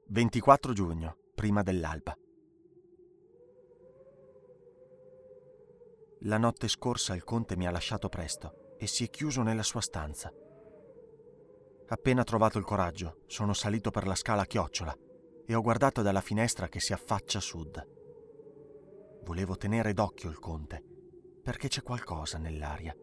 Ventiquattro 0.07 0.73
giugno, 0.73 1.17
prima 1.35 1.65
dell'alba. 1.65 2.17
La 6.27 6.39
notte 6.39 6.69
scorsa 6.69 7.15
il 7.15 7.23
conte 7.23 7.55
mi 7.55 7.67
ha 7.67 7.71
lasciato 7.71 8.09
presto 8.09 8.77
e 8.79 8.87
si 8.87 9.05
è 9.05 9.11
chiuso 9.11 9.43
nella 9.43 9.63
sua 9.63 9.83
stanza. 9.83 10.33
Appena 11.89 12.25
trovato 12.25 12.57
il 12.57 12.65
coraggio, 12.65 13.19
sono 13.27 13.53
salito 13.53 13.91
per 13.91 14.07
la 14.07 14.15
scala 14.15 14.43
a 14.43 14.47
chiocciola 14.47 14.97
e 15.45 15.55
ho 15.55 15.61
guardato 15.61 16.01
dalla 16.01 16.23
finestra 16.23 16.69
che 16.69 16.81
si 16.81 16.95
affaccia 16.95 17.39
a 17.39 17.43
sud. 17.43 17.89
Volevo 19.25 19.57
tenere 19.57 19.93
d'occhio 19.93 20.31
il 20.31 20.39
conte, 20.39 20.83
perché 21.43 21.69
c'è 21.69 21.83
qualcosa 21.83 22.39
nell'aria. 22.39 22.97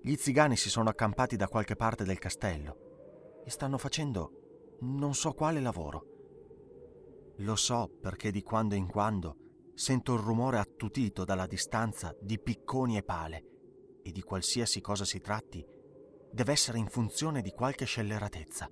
Gli 0.00 0.14
zigani 0.14 0.56
si 0.56 0.70
sono 0.70 0.90
accampati 0.90 1.34
da 1.34 1.48
qualche 1.48 1.74
parte 1.74 2.04
del 2.04 2.20
castello 2.20 3.42
e 3.44 3.50
stanno 3.50 3.78
facendo 3.78 4.76
non 4.82 5.14
so 5.14 5.32
quale 5.32 5.60
lavoro. 5.60 7.32
Lo 7.38 7.56
so 7.56 7.90
perché 8.00 8.30
di 8.30 8.42
quando 8.42 8.76
in 8.76 8.86
quando 8.86 9.38
Sento 9.74 10.14
il 10.14 10.20
rumore 10.20 10.58
attutito 10.58 11.24
dalla 11.24 11.46
distanza 11.46 12.14
di 12.20 12.38
picconi 12.38 12.96
e 12.96 13.02
pale 13.02 13.44
e 14.02 14.12
di 14.12 14.22
qualsiasi 14.22 14.80
cosa 14.80 15.04
si 15.04 15.20
tratti 15.20 15.66
deve 16.30 16.52
essere 16.52 16.78
in 16.78 16.86
funzione 16.86 17.42
di 17.42 17.50
qualche 17.50 17.84
scelleratezza. 17.84 18.70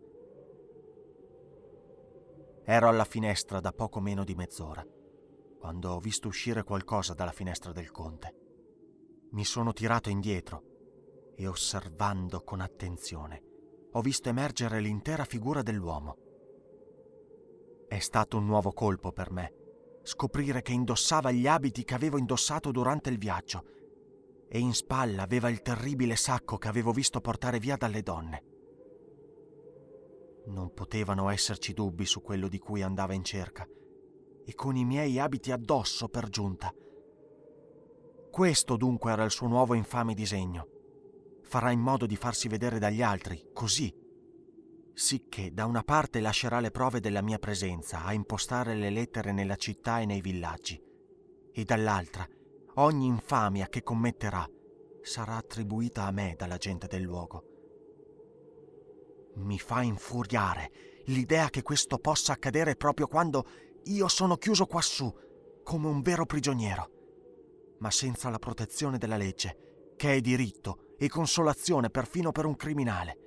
Ero 2.65 2.89
alla 2.89 3.05
finestra 3.05 3.61
da 3.61 3.73
poco 3.73 4.01
meno 4.01 4.23
di 4.23 4.35
mezz'ora, 4.35 4.87
quando 5.59 5.91
ho 5.91 5.99
visto 5.99 6.29
uscire 6.29 6.63
qualcosa 6.63 7.15
dalla 7.15 7.33
finestra 7.33 7.73
del 7.73 7.91
conte. 7.91 8.35
Mi 9.31 9.45
sono 9.45 9.73
tirato 9.73 10.09
indietro 10.09 11.33
e 11.35 11.47
osservando 11.47 12.43
con 12.43 12.61
attenzione 12.61 13.51
ho 13.95 14.01
visto 14.01 14.29
emergere 14.31 14.81
l'intera 14.81 15.25
figura 15.25 15.63
dell'uomo. 15.63 16.17
È 17.89 17.99
stato 17.99 18.39
un 18.39 18.47
nuovo 18.47 18.73
colpo 18.73 19.13
per 19.13 19.31
me 19.31 19.53
scoprire 20.03 20.63
che 20.63 20.73
indossava 20.73 21.31
gli 21.31 21.47
abiti 21.47 21.85
che 21.85 21.95
avevo 21.95 22.19
indossato 22.19 22.71
durante 22.71 23.11
il 23.11 23.19
viaggio 23.19 23.65
e 24.55 24.59
in 24.59 24.75
spalla 24.75 25.23
aveva 25.23 25.49
il 25.49 25.63
terribile 25.63 26.15
sacco 26.15 26.59
che 26.59 26.69
avevo 26.69 26.93
visto 26.93 27.23
portare 27.23 27.59
via 27.59 27.77
dalle 27.77 28.03
donne. 28.03 28.43
Non 30.49 30.75
potevano 30.75 31.31
esserci 31.31 31.73
dubbi 31.73 32.05
su 32.05 32.21
quello 32.21 32.49
di 32.49 32.59
cui 32.59 32.83
andava 32.83 33.15
in 33.15 33.25
cerca, 33.25 33.67
e 34.45 34.55
con 34.55 34.77
i 34.77 34.85
miei 34.85 35.19
abiti 35.19 35.53
addosso 35.53 36.09
per 36.09 36.29
giunta. 36.29 36.71
Questo 38.31 38.77
dunque 38.77 39.13
era 39.13 39.25
il 39.25 39.31
suo 39.31 39.47
nuovo 39.47 39.73
infame 39.73 40.13
disegno. 40.13 40.69
Farà 41.45 41.71
in 41.71 41.81
modo 41.81 42.05
di 42.05 42.17
farsi 42.17 42.49
vedere 42.49 42.79
dagli 42.79 43.01
altri, 43.01 43.49
così, 43.55 43.91
sicché 44.95 45.53
da 45.53 45.65
una 45.65 45.83
parte 45.83 46.21
lascerà 46.21 46.61
le 46.61 46.71
prove 46.71 47.01
della 47.01 47.23
mia 47.23 47.39
presenza 47.39 48.05
a 48.05 48.13
impostare 48.13 48.75
le 48.75 48.91
lettere 48.91 49.33
nella 49.33 49.57
città 49.57 50.01
e 50.01 50.07
nei 50.07 50.21
villaggi, 50.21 50.81
e 51.53 51.65
dall'altra 51.65 52.27
ogni 52.75 53.07
infamia 53.07 53.69
che 53.69 53.83
commetterà 53.83 54.49
sarà 55.03 55.37
attribuita 55.37 56.05
a 56.05 56.11
me 56.11 56.35
dalla 56.37 56.57
gente 56.57 56.87
del 56.87 57.03
luogo. 57.03 57.45
Mi 59.37 59.59
fa 59.59 59.83
infuriare 59.83 60.71
l'idea 61.07 61.49
che 61.49 61.63
questo 61.63 61.99
possa 61.99 62.33
accadere 62.33 62.77
proprio 62.77 63.07
quando 63.07 63.45
io 63.85 64.09
sono 64.09 64.37
chiuso 64.37 64.67
quassù, 64.67 65.13
come 65.65 65.89
un 65.89 66.03
vero 66.03 66.27
prigioniero, 66.27 66.91
ma 67.79 67.91
senza 67.91 68.31
la 68.31 68.39
protezione 68.39 68.99
della 68.99 69.17
legge, 69.17 69.95
che 69.97 70.15
è 70.15 70.21
diritto 70.21 70.95
e 70.99 71.09
consolazione 71.09 71.91
perfino 71.91 72.31
per 72.31 72.45
un 72.45 72.57
criminale. 72.57 73.22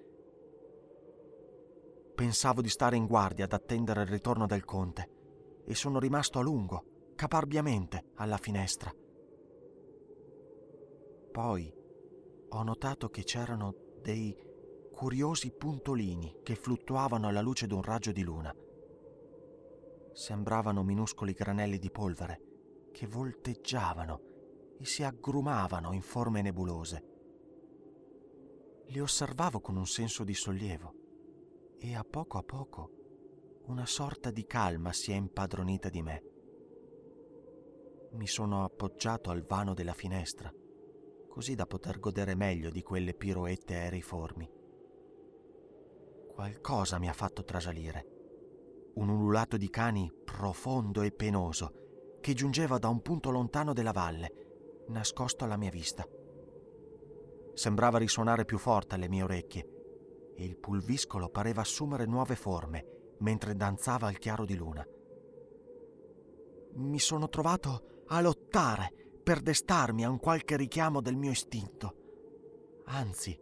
Pensavo 2.15 2.61
di 2.61 2.69
stare 2.69 2.95
in 2.95 3.07
guardia 3.07 3.43
ad 3.43 3.51
attendere 3.51 4.03
il 4.03 4.07
ritorno 4.07 4.45
del 4.45 4.63
conte 4.63 5.09
e 5.65 5.75
sono 5.75 5.99
rimasto 5.99 6.39
a 6.39 6.43
lungo, 6.43 7.11
caparbiamente, 7.13 8.11
alla 8.15 8.37
finestra. 8.37 8.89
Poi 11.29 11.73
ho 12.47 12.63
notato 12.63 13.09
che 13.09 13.23
c'erano 13.23 13.75
dei 14.01 14.33
curiosi 14.93 15.51
puntolini 15.51 16.37
che 16.41 16.55
fluttuavano 16.55 17.27
alla 17.27 17.41
luce 17.41 17.67
di 17.67 17.73
un 17.73 17.83
raggio 17.83 18.13
di 18.13 18.23
luna. 18.23 18.55
Sembravano 20.13 20.83
minuscoli 20.83 21.33
granelli 21.33 21.79
di 21.79 21.91
polvere 21.91 22.41
che 22.93 23.07
volteggiavano 23.07 24.21
e 24.79 24.85
si 24.85 25.03
aggrumavano 25.03 25.91
in 25.91 26.01
forme 26.01 26.41
nebulose. 26.41 27.03
Li 28.85 29.01
osservavo 29.01 29.59
con 29.59 29.75
un 29.75 29.85
senso 29.85 30.23
di 30.23 30.33
sollievo 30.33 31.03
e 31.77 31.95
a 31.95 32.03
poco 32.03 32.37
a 32.37 32.43
poco 32.43 32.95
una 33.67 33.85
sorta 33.85 34.29
di 34.29 34.45
calma 34.45 34.93
si 34.93 35.11
è 35.11 35.15
impadronita 35.15 35.89
di 35.89 36.01
me. 36.03 36.23
Mi 38.11 38.27
sono 38.27 38.63
appoggiato 38.63 39.31
al 39.31 39.41
vano 39.41 39.73
della 39.73 39.93
finestra, 39.93 40.53
così 41.27 41.55
da 41.55 41.65
poter 41.65 41.99
godere 41.99 42.35
meglio 42.35 42.69
di 42.69 42.83
quelle 42.83 43.15
piroette 43.15 43.75
aeriformi. 43.75 44.49
Qualcosa 46.31 46.99
mi 46.99 47.09
ha 47.09 47.13
fatto 47.13 47.43
trasalire. 47.43 48.91
Un 48.95 49.09
ululato 49.09 49.57
di 49.57 49.69
cani 49.69 50.11
profondo 50.23 51.01
e 51.01 51.11
penoso 51.11 52.19
che 52.21 52.33
giungeva 52.33 52.77
da 52.77 52.87
un 52.87 53.01
punto 53.01 53.31
lontano 53.31 53.73
della 53.73 53.91
valle, 53.91 54.85
nascosto 54.89 55.43
alla 55.43 55.57
mia 55.57 55.71
vista. 55.71 56.07
Sembrava 57.53 57.97
risuonare 57.97 58.45
più 58.45 58.59
forte 58.59 58.95
alle 58.95 59.09
mie 59.09 59.23
orecchie 59.23 59.74
e 60.35 60.43
il 60.43 60.57
pulviscolo 60.57 61.29
pareva 61.29 61.61
assumere 61.61 62.05
nuove 62.05 62.35
forme 62.35 63.13
mentre 63.19 63.55
danzava 63.55 64.07
al 64.07 64.17
chiaro 64.17 64.45
di 64.45 64.55
luna. 64.55 64.85
Mi 66.73 66.99
sono 66.99 67.29
trovato 67.29 68.03
a 68.07 68.21
lottare 68.21 69.19
per 69.23 69.39
destarmi 69.39 70.03
a 70.03 70.09
un 70.09 70.19
qualche 70.19 70.57
richiamo 70.57 71.01
del 71.01 71.15
mio 71.15 71.31
istinto. 71.31 71.95
Anzi, 72.85 73.39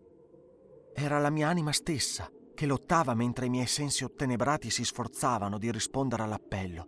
era 0.93 1.19
la 1.19 1.29
mia 1.29 1.49
anima 1.49 1.71
stessa 1.71 2.31
che 2.53 2.65
lottava 2.67 3.15
mentre 3.15 3.47
i 3.47 3.49
miei 3.49 3.65
sensi 3.65 4.03
ottenebrati 4.03 4.69
si 4.69 4.85
sforzavano 4.85 5.57
di 5.57 5.71
rispondere 5.71 6.23
all'appello. 6.23 6.87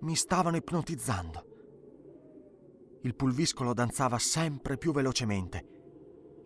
Mi 0.00 0.16
stavano 0.16 0.56
ipnotizzando. 0.56 1.46
Il 3.02 3.14
pulviscolo 3.14 3.72
danzava 3.72 4.18
sempre 4.18 4.76
più 4.76 4.92
velocemente 4.92 5.81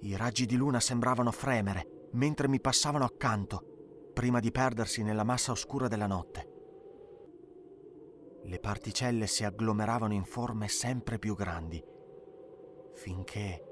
i 0.00 0.16
raggi 0.16 0.46
di 0.46 0.56
luna 0.56 0.80
sembravano 0.80 1.30
fremere 1.30 2.08
mentre 2.12 2.48
mi 2.48 2.60
passavano 2.60 3.04
accanto, 3.04 4.10
prima 4.12 4.40
di 4.40 4.50
perdersi 4.50 5.02
nella 5.02 5.24
massa 5.24 5.52
oscura 5.52 5.88
della 5.88 6.06
notte. 6.06 6.52
Le 8.44 8.58
particelle 8.58 9.26
si 9.26 9.44
agglomeravano 9.44 10.14
in 10.14 10.24
forme 10.24 10.68
sempre 10.68 11.18
più 11.18 11.34
grandi, 11.34 11.82
finché 12.94 13.64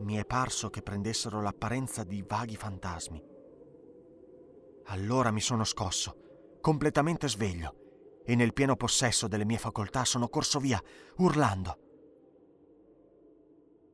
mi 0.00 0.16
è 0.16 0.24
parso 0.24 0.70
che 0.70 0.82
prendessero 0.82 1.42
l'apparenza 1.42 2.04
di 2.04 2.24
vaghi 2.26 2.56
fantasmi. 2.56 3.22
Allora 4.86 5.30
mi 5.30 5.40
sono 5.40 5.64
scosso, 5.64 6.58
completamente 6.60 7.28
sveglio, 7.28 8.22
e 8.24 8.34
nel 8.34 8.52
pieno 8.52 8.76
possesso 8.76 9.28
delle 9.28 9.44
mie 9.44 9.58
facoltà 9.58 10.04
sono 10.04 10.28
corso 10.28 10.58
via, 10.58 10.82
urlando 11.16 11.83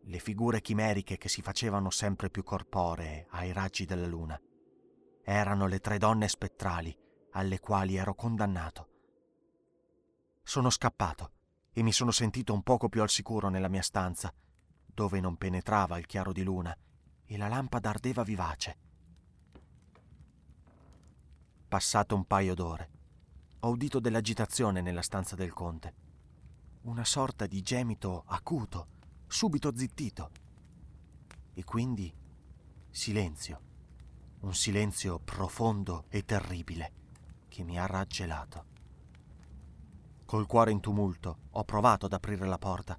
le 0.05 0.19
figure 0.19 0.61
chimeriche 0.61 1.19
che 1.19 1.29
si 1.29 1.43
facevano 1.43 1.91
sempre 1.91 2.31
più 2.31 2.43
corporee 2.43 3.27
ai 3.31 3.53
raggi 3.53 3.85
della 3.85 4.07
luna. 4.07 4.41
Erano 5.23 5.67
le 5.67 5.79
tre 5.81 5.99
donne 5.99 6.29
spettrali 6.29 6.97
alle 7.33 7.61
quali 7.61 7.97
ero 7.97 8.15
condannato. 8.15 8.89
Sono 10.43 10.71
scappato 10.71 11.33
e 11.73 11.83
mi 11.83 11.93
sono 11.93 12.11
sentito 12.11 12.53
un 12.53 12.63
poco 12.63 12.89
più 12.89 13.03
al 13.03 13.11
sicuro 13.11 13.49
nella 13.49 13.69
mia 13.69 13.83
stanza, 13.83 14.33
dove 14.87 15.21
non 15.21 15.37
penetrava 15.37 15.99
il 15.99 16.07
chiaro 16.07 16.33
di 16.33 16.43
luna 16.43 16.77
e 17.25 17.37
la 17.37 17.47
lampada 17.47 17.91
ardeva 17.91 18.23
vivace. 18.23 18.79
Passato 21.69 22.17
un 22.17 22.25
paio 22.25 22.55
d'ore, 22.55 22.91
ho 23.61 23.69
udito 23.69 24.01
dell'agitazione 24.01 24.81
nella 24.81 25.03
stanza 25.03 25.37
del 25.37 25.53
conte. 25.53 25.95
Una 26.83 27.05
sorta 27.05 27.47
di 27.47 27.63
gemito 27.63 28.25
acuto 28.27 28.99
subito 29.31 29.75
zittito. 29.77 30.31
E 31.55 31.63
quindi 31.63 32.13
silenzio, 32.91 33.61
un 34.41 34.55
silenzio 34.55 35.21
profondo 35.21 36.07
e 36.09 36.25
terribile 36.25 36.93
che 37.49 37.63
mi 37.63 37.79
ha 37.79 37.87
raggelato. 37.87 38.67
Col 40.25 40.47
cuore 40.47 40.73
in 40.73 40.81
tumulto 40.81 41.39
ho 41.51 41.65
provato 41.65 42.07
ad 42.07 42.13
aprire 42.13 42.47
la 42.47 42.59
porta, 42.59 42.99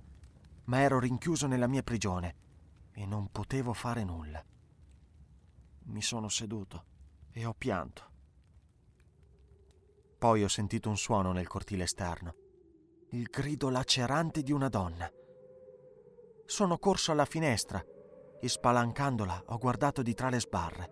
ma 0.65 0.79
ero 0.79 0.99
rinchiuso 0.99 1.47
nella 1.47 1.67
mia 1.67 1.83
prigione 1.83 2.35
e 2.91 3.05
non 3.05 3.29
potevo 3.31 3.73
fare 3.73 4.03
nulla. 4.03 4.43
Mi 5.83 6.01
sono 6.01 6.29
seduto 6.29 6.85
e 7.31 7.45
ho 7.45 7.53
pianto. 7.53 8.09
Poi 10.17 10.43
ho 10.43 10.47
sentito 10.47 10.87
un 10.87 10.97
suono 10.97 11.31
nel 11.33 11.47
cortile 11.47 11.83
esterno, 11.83 12.35
il 13.11 13.23
grido 13.23 13.69
lacerante 13.69 14.43
di 14.43 14.51
una 14.51 14.69
donna 14.69 15.11
sono 16.51 16.77
corso 16.77 17.13
alla 17.13 17.23
finestra 17.23 17.81
e 18.41 18.49
spalancandola 18.49 19.43
ho 19.47 19.57
guardato 19.57 20.01
di 20.01 20.13
tra 20.13 20.27
le 20.27 20.41
sbarre. 20.41 20.91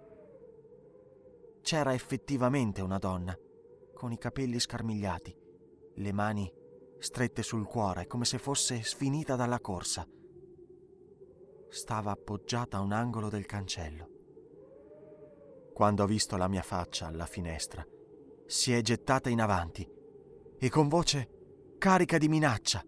C'era 1.61 1.93
effettivamente 1.93 2.81
una 2.81 2.97
donna, 2.97 3.37
con 3.93 4.13
i 4.13 4.17
capelli 4.17 4.57
scarmigliati, 4.57 5.35
le 5.95 6.13
mani 6.13 6.49
strette 6.99 7.43
sul 7.43 7.65
cuore 7.65 8.07
come 8.07 8.23
se 8.23 8.37
fosse 8.37 8.83
sfinita 8.83 9.35
dalla 9.35 9.59
corsa. 9.59 10.07
Stava 11.67 12.11
appoggiata 12.11 12.77
a 12.77 12.81
un 12.81 12.93
angolo 12.93 13.27
del 13.27 13.45
cancello. 13.45 14.07
Quando 15.73 16.03
ho 16.03 16.07
visto 16.07 16.37
la 16.37 16.47
mia 16.47 16.63
faccia 16.63 17.07
alla 17.07 17.25
finestra, 17.25 17.85
si 18.45 18.71
è 18.71 18.79
gettata 18.79 19.27
in 19.27 19.41
avanti 19.41 19.85
e 20.57 20.69
con 20.69 20.87
voce 20.87 21.75
carica 21.77 22.17
di 22.17 22.29
minaccia 22.29 22.81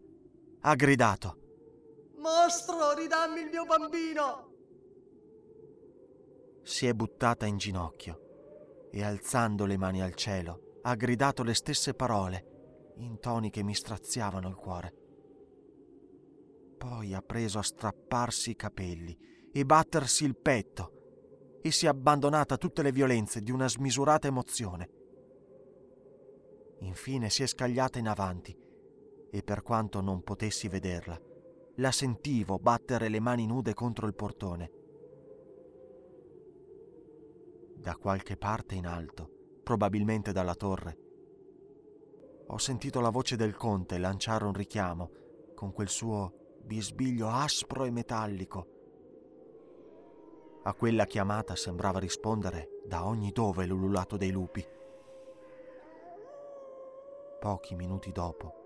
ha 0.61 0.75
gridato 0.75 1.40
Mostro, 2.21 2.93
ridammi 2.93 3.41
il 3.41 3.49
mio 3.49 3.65
bambino! 3.65 4.49
Si 6.61 6.85
è 6.85 6.93
buttata 6.93 7.47
in 7.47 7.57
ginocchio 7.57 8.89
e 8.91 9.03
alzando 9.03 9.65
le 9.65 9.75
mani 9.75 10.03
al 10.03 10.13
cielo 10.13 10.77
ha 10.83 10.93
gridato 10.93 11.41
le 11.41 11.55
stesse 11.55 11.95
parole 11.95 12.93
in 12.97 13.19
toni 13.19 13.49
che 13.49 13.63
mi 13.63 13.73
straziavano 13.73 14.47
il 14.47 14.55
cuore. 14.55 14.93
Poi 16.77 17.15
ha 17.15 17.21
preso 17.23 17.57
a 17.57 17.63
strapparsi 17.63 18.51
i 18.51 18.55
capelli 18.55 19.17
e 19.51 19.65
battersi 19.65 20.23
il 20.23 20.37
petto 20.37 21.59
e 21.63 21.71
si 21.71 21.87
è 21.87 21.89
abbandonata 21.89 22.53
a 22.53 22.57
tutte 22.57 22.83
le 22.83 22.91
violenze 22.91 23.41
di 23.41 23.49
una 23.49 23.67
smisurata 23.67 24.27
emozione. 24.27 24.89
Infine 26.81 27.31
si 27.31 27.41
è 27.41 27.47
scagliata 27.47 27.97
in 27.97 28.07
avanti 28.07 28.55
e 29.31 29.41
per 29.41 29.63
quanto 29.63 30.01
non 30.01 30.21
potessi 30.21 30.67
vederla, 30.67 31.19
la 31.75 31.91
sentivo 31.91 32.59
battere 32.59 33.07
le 33.07 33.19
mani 33.19 33.45
nude 33.45 33.73
contro 33.73 34.05
il 34.05 34.13
portone. 34.13 34.71
Da 37.75 37.95
qualche 37.95 38.35
parte 38.35 38.75
in 38.75 38.85
alto, 38.85 39.29
probabilmente 39.63 40.31
dalla 40.31 40.53
torre, 40.53 40.97
ho 42.47 42.57
sentito 42.57 42.99
la 42.99 43.09
voce 43.09 43.37
del 43.37 43.55
conte 43.55 43.97
lanciare 43.97 44.43
un 44.43 44.53
richiamo 44.53 45.09
con 45.55 45.71
quel 45.71 45.87
suo 45.87 46.57
bisbiglio 46.61 47.29
aspro 47.29 47.85
e 47.85 47.91
metallico. 47.91 48.67
A 50.63 50.73
quella 50.73 51.05
chiamata 51.05 51.55
sembrava 51.55 51.99
rispondere 51.99 52.81
da 52.85 53.05
ogni 53.05 53.31
dove 53.31 53.65
l'ululato 53.65 54.17
dei 54.17 54.31
lupi. 54.31 54.63
Pochi 57.39 57.73
minuti 57.75 58.11
dopo, 58.11 58.60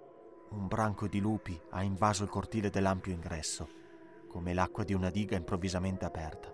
un 0.50 0.68
branco 0.68 1.08
di 1.08 1.20
lupi 1.20 1.60
ha 1.70 1.84
invaso 1.84 2.24
il 2.24 2.30
cortile 2.30 2.70
dell'ampio 2.70 3.12
ingresso, 3.12 3.68
come 4.28 4.54
l'acqua 4.54 4.84
di 4.84 4.94
una 4.94 5.10
diga 5.10 5.36
improvvisamente 5.36 6.06
aperta. 6.06 6.54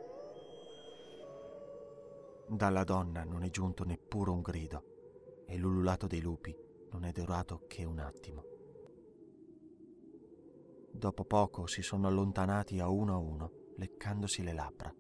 Dalla 2.47 2.83
donna 2.83 3.23
non 3.23 3.43
è 3.43 3.49
giunto 3.49 3.83
neppure 3.83 4.31
un 4.31 4.41
grido 4.41 5.43
e 5.45 5.57
l'ululato 5.57 6.07
dei 6.07 6.21
lupi 6.21 6.55
non 6.91 7.05
è 7.05 7.11
durato 7.11 7.63
che 7.67 7.83
un 7.83 7.99
attimo. 7.99 8.45
Dopo 10.91 11.23
poco 11.23 11.67
si 11.67 11.81
sono 11.81 12.07
allontanati 12.07 12.79
a 12.79 12.89
uno 12.89 13.13
a 13.13 13.17
uno, 13.17 13.51
leccandosi 13.77 14.43
le 14.43 14.53
labbra. 14.53 14.93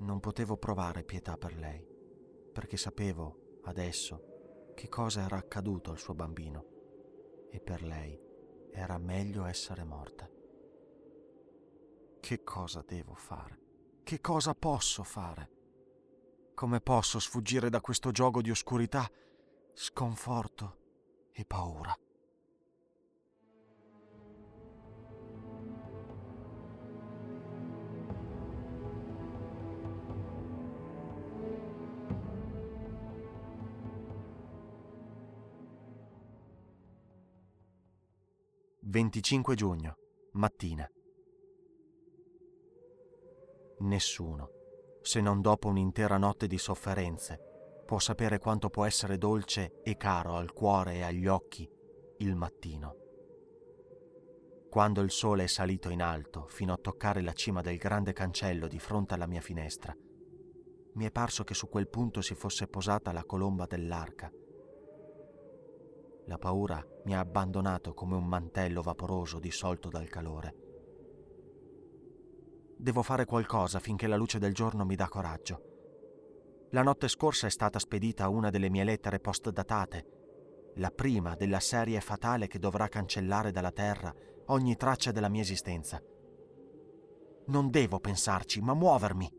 Non 0.00 0.20
potevo 0.20 0.56
provare 0.56 1.04
pietà 1.04 1.36
per 1.36 1.56
lei, 1.56 1.86
perché 2.52 2.76
sapevo, 2.76 3.60
adesso, 3.62 4.72
che 4.74 4.88
cosa 4.88 5.22
era 5.22 5.36
accaduto 5.36 5.92
al 5.92 5.98
suo 5.98 6.14
bambino 6.14 6.73
e 7.54 7.60
per 7.60 7.84
lei 7.84 8.20
era 8.72 8.98
meglio 8.98 9.44
essere 9.44 9.84
morta. 9.84 10.28
Che 12.18 12.42
cosa 12.42 12.82
devo 12.84 13.14
fare? 13.14 13.60
Che 14.02 14.20
cosa 14.20 14.56
posso 14.56 15.04
fare? 15.04 15.50
Come 16.52 16.80
posso 16.80 17.20
sfuggire 17.20 17.70
da 17.70 17.80
questo 17.80 18.10
gioco 18.10 18.42
di 18.42 18.50
oscurità 18.50 19.08
sconforto 19.72 20.78
e 21.30 21.44
paura. 21.44 21.96
Venticinque 38.94 39.56
giugno, 39.56 39.96
mattina. 40.34 40.88
Nessuno, 43.80 44.50
se 45.02 45.20
non 45.20 45.40
dopo 45.40 45.66
un'intera 45.66 46.16
notte 46.16 46.46
di 46.46 46.58
sofferenze, 46.58 47.82
può 47.84 47.98
sapere 47.98 48.38
quanto 48.38 48.70
può 48.70 48.84
essere 48.84 49.18
dolce 49.18 49.80
e 49.82 49.96
caro 49.96 50.36
al 50.36 50.52
cuore 50.52 50.94
e 50.94 51.02
agli 51.02 51.26
occhi 51.26 51.68
il 52.18 52.36
mattino. 52.36 52.94
Quando 54.70 55.00
il 55.00 55.10
sole 55.10 55.42
è 55.42 55.48
salito 55.48 55.90
in 55.90 56.00
alto 56.00 56.46
fino 56.46 56.72
a 56.72 56.78
toccare 56.80 57.20
la 57.20 57.32
cima 57.32 57.62
del 57.62 57.78
grande 57.78 58.12
cancello 58.12 58.68
di 58.68 58.78
fronte 58.78 59.14
alla 59.14 59.26
mia 59.26 59.40
finestra, 59.40 59.92
mi 60.92 61.04
è 61.04 61.10
parso 61.10 61.42
che 61.42 61.54
su 61.54 61.68
quel 61.68 61.88
punto 61.88 62.20
si 62.20 62.36
fosse 62.36 62.68
posata 62.68 63.10
la 63.10 63.24
colomba 63.24 63.66
dell'arca. 63.66 64.30
La 66.26 66.38
paura 66.38 66.82
mi 67.04 67.14
ha 67.14 67.20
abbandonato 67.20 67.92
come 67.92 68.14
un 68.14 68.24
mantello 68.24 68.80
vaporoso 68.80 69.38
dissolto 69.38 69.88
dal 69.90 70.08
calore. 70.08 70.54
Devo 72.76 73.02
fare 73.02 73.24
qualcosa 73.24 73.78
finché 73.78 74.06
la 74.06 74.16
luce 74.16 74.38
del 74.38 74.54
giorno 74.54 74.84
mi 74.84 74.96
dà 74.96 75.08
coraggio. 75.08 75.72
La 76.70 76.82
notte 76.82 77.08
scorsa 77.08 77.46
è 77.46 77.50
stata 77.50 77.78
spedita 77.78 78.28
una 78.28 78.50
delle 78.50 78.70
mie 78.70 78.84
lettere 78.84 79.20
post-datate, 79.20 80.06
la 80.76 80.90
prima 80.90 81.36
della 81.36 81.60
serie 81.60 82.00
fatale 82.00 82.46
che 82.46 82.58
dovrà 82.58 82.88
cancellare 82.88 83.52
dalla 83.52 83.70
terra 83.70 84.12
ogni 84.46 84.76
traccia 84.76 85.12
della 85.12 85.28
mia 85.28 85.42
esistenza. 85.42 86.02
Non 87.46 87.70
devo 87.70 88.00
pensarci, 88.00 88.60
ma 88.60 88.74
muovermi. 88.74 89.30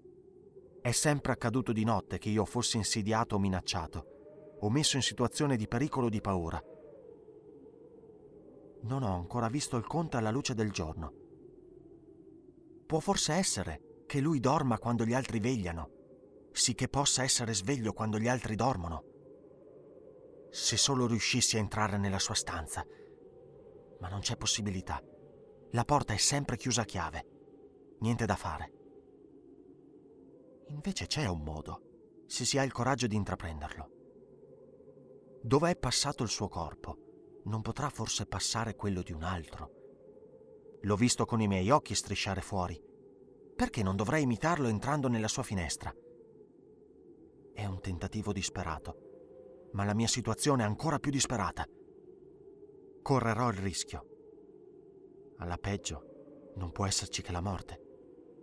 È 0.81 0.91
sempre 0.91 1.31
accaduto 1.31 1.73
di 1.73 1.83
notte 1.83 2.19
che 2.19 2.29
io 2.29 2.45
fossi 2.45 2.77
insidiato 2.77 3.35
o 3.35 3.39
minacciato, 3.39 4.57
o 4.59 4.69
messo 4.69 4.95
in 4.95 5.01
situazione 5.01 5.57
di 5.57 5.67
pericolo 5.67 6.05
o 6.05 6.09
di 6.09 6.21
paura. 6.21 6.63
Non 8.85 9.03
ho 9.03 9.15
ancora 9.15 9.47
visto 9.49 9.77
il 9.77 9.85
conte 9.85 10.17
alla 10.17 10.31
luce 10.31 10.53
del 10.53 10.71
giorno. 10.71 11.13
Può 12.85 12.99
forse 12.99 13.33
essere 13.33 14.03
che 14.05 14.19
lui 14.19 14.39
dorma 14.39 14.79
quando 14.79 15.05
gli 15.05 15.13
altri 15.13 15.39
vegliano 15.39 15.95
sì 16.55 16.73
che 16.73 16.87
possa 16.87 17.21
essere 17.21 17.53
sveglio 17.53 17.91
quando 17.91 18.17
gli 18.17 18.29
altri 18.29 18.55
dormono. 18.55 19.03
Se 20.49 20.77
solo 20.77 21.05
riuscissi 21.05 21.57
a 21.57 21.59
entrare 21.59 21.97
nella 21.97 22.17
sua 22.17 22.33
stanza. 22.33 22.85
Ma 23.99 24.07
non 24.07 24.21
c'è 24.21 24.37
possibilità. 24.37 25.03
La 25.71 25.83
porta 25.83 26.13
è 26.13 26.17
sempre 26.17 26.55
chiusa 26.55 26.83
a 26.83 26.85
chiave. 26.85 27.27
Niente 27.99 28.25
da 28.25 28.37
fare. 28.37 28.71
Invece 30.69 31.07
c'è 31.07 31.25
un 31.25 31.41
modo, 31.41 32.23
se 32.25 32.45
si 32.45 32.57
ha 32.57 32.63
il 32.63 32.71
coraggio 32.71 33.07
di 33.07 33.17
intraprenderlo. 33.17 33.89
Dove 35.41 35.71
è 35.71 35.75
passato 35.75 36.23
il 36.23 36.29
suo 36.29 36.47
corpo, 36.47 37.04
non 37.45 37.61
potrà 37.61 37.89
forse 37.89 38.25
passare 38.25 38.75
quello 38.75 39.01
di 39.01 39.11
un 39.11 39.23
altro. 39.23 39.71
L'ho 40.81 40.95
visto 40.95 41.25
con 41.25 41.41
i 41.41 41.47
miei 41.47 41.69
occhi 41.69 41.95
strisciare 41.95 42.41
fuori. 42.41 42.79
Perché 43.55 43.81
non 43.81 43.95
dovrei 43.95 44.23
imitarlo 44.23 44.67
entrando 44.67 45.07
nella 45.07 45.27
sua 45.27 45.43
finestra? 45.43 45.93
È 47.53 47.65
un 47.65 47.79
tentativo 47.79 48.33
disperato, 48.33 49.69
ma 49.71 49.85
la 49.85 49.93
mia 49.93 50.07
situazione 50.07 50.63
è 50.63 50.65
ancora 50.65 50.99
più 50.99 51.11
disperata. 51.11 51.65
Correrò 53.01 53.49
il 53.49 53.57
rischio. 53.57 54.05
Alla 55.37 55.57
peggio 55.57 56.51
non 56.55 56.71
può 56.71 56.85
esserci 56.85 57.21
che 57.21 57.31
la 57.31 57.41
morte. 57.41 57.81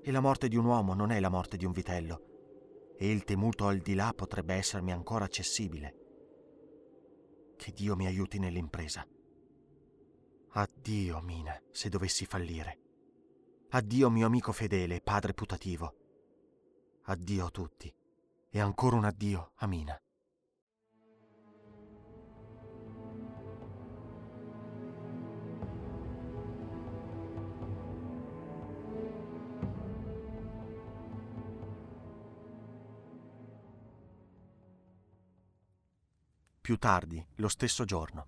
E 0.03 0.11
la 0.11 0.21
morte 0.21 0.49
di 0.49 0.57
un 0.57 0.65
uomo 0.65 0.95
non 0.95 1.11
è 1.11 1.21
la 1.21 1.29
morte 1.29 1.57
di 1.57 1.65
un 1.65 1.73
vitello. 1.73 2.95
E 2.97 3.11
il 3.11 3.25
temuto 3.25 3.67
al 3.67 3.79
di 3.79 3.95
là 3.95 4.13
potrebbe 4.15 4.55
essermi 4.55 4.93
ancora 4.93 5.25
accessibile. 5.25 6.02
Che 7.63 7.71
Dio 7.71 7.95
mi 7.95 8.07
aiuti 8.07 8.41
nell'impresa. 8.41 9.07
Addio, 10.55 11.21
Mina, 11.21 11.57
se 11.71 11.89
dovessi 11.89 12.27
fallire. 12.27 12.81
Addio, 13.69 14.11
mio 14.11 14.27
amico 14.27 14.51
fedele, 14.51 15.01
padre 15.01 15.33
putativo. 15.33 15.95
Addio 17.03 17.47
a 17.47 17.51
tutti 17.51 17.95
e 18.51 18.59
ancora 18.61 18.97
un 18.97 19.05
addio 19.05 19.53
a 19.59 19.69
Mina. 19.69 19.97
Più 36.73 36.81
tardi, 36.81 37.23
lo 37.35 37.49
stesso 37.49 37.85
giorno. 37.85 38.27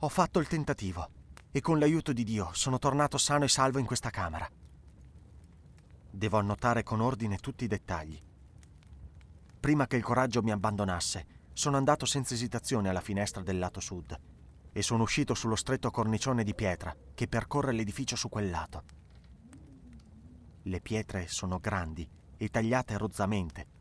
Ho 0.00 0.08
fatto 0.08 0.40
il 0.40 0.48
tentativo 0.48 1.08
e 1.52 1.60
con 1.60 1.78
l'aiuto 1.78 2.12
di 2.12 2.24
Dio 2.24 2.50
sono 2.54 2.80
tornato 2.80 3.18
sano 3.18 3.44
e 3.44 3.48
salvo 3.48 3.78
in 3.78 3.86
questa 3.86 4.10
camera. 4.10 4.50
Devo 6.10 6.38
annotare 6.38 6.82
con 6.82 7.00
ordine 7.00 7.36
tutti 7.36 7.62
i 7.62 7.68
dettagli. 7.68 8.20
Prima 9.60 9.86
che 9.86 9.94
il 9.94 10.02
coraggio 10.02 10.42
mi 10.42 10.50
abbandonasse, 10.50 11.24
sono 11.52 11.76
andato 11.76 12.04
senza 12.04 12.34
esitazione 12.34 12.88
alla 12.88 13.00
finestra 13.00 13.40
del 13.40 13.60
lato 13.60 13.78
sud 13.78 14.20
e 14.72 14.82
sono 14.82 15.04
uscito 15.04 15.34
sullo 15.34 15.54
stretto 15.54 15.92
cornicione 15.92 16.42
di 16.42 16.56
pietra 16.56 16.92
che 17.14 17.28
percorre 17.28 17.70
l'edificio 17.70 18.16
su 18.16 18.28
quel 18.28 18.50
lato. 18.50 18.82
Le 20.62 20.80
pietre 20.80 21.28
sono 21.28 21.60
grandi 21.60 22.10
e 22.36 22.48
tagliate 22.48 22.98
rozzamente 22.98 23.73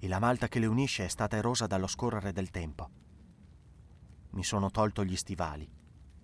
e 0.00 0.06
la 0.06 0.20
malta 0.20 0.48
che 0.48 0.58
le 0.58 0.66
unisce 0.66 1.04
è 1.04 1.08
stata 1.08 1.36
erosa 1.36 1.66
dallo 1.66 1.86
scorrere 1.86 2.32
del 2.32 2.50
tempo. 2.50 2.90
Mi 4.30 4.44
sono 4.44 4.70
tolto 4.70 5.04
gli 5.04 5.16
stivali 5.16 5.68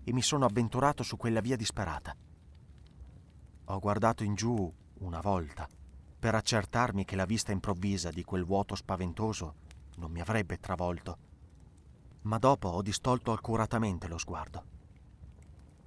e 0.05 0.13
mi 0.13 0.23
sono 0.23 0.45
avventurato 0.45 1.03
su 1.03 1.17
quella 1.17 1.41
via 1.41 1.57
disperata. 1.57 2.15
Ho 3.67 3.79
guardato 3.79 4.23
in 4.23 4.35
giù 4.35 4.73
una 4.99 5.21
volta, 5.21 5.69
per 6.19 6.35
accertarmi 6.35 7.05
che 7.05 7.17
la 7.17 7.25
vista 7.25 7.51
improvvisa 7.51 8.11
di 8.11 8.23
quel 8.23 8.45
vuoto 8.45 8.75
spaventoso 8.75 9.55
non 9.97 10.11
mi 10.13 10.21
avrebbe 10.21 10.59
travolto. 10.59 11.19
Ma 12.23 12.39
dopo 12.39 12.69
ho 12.69 12.83
distolto 12.83 13.33
accuratamente 13.33 14.07
lo 14.07 14.19
sguardo. 14.19 14.73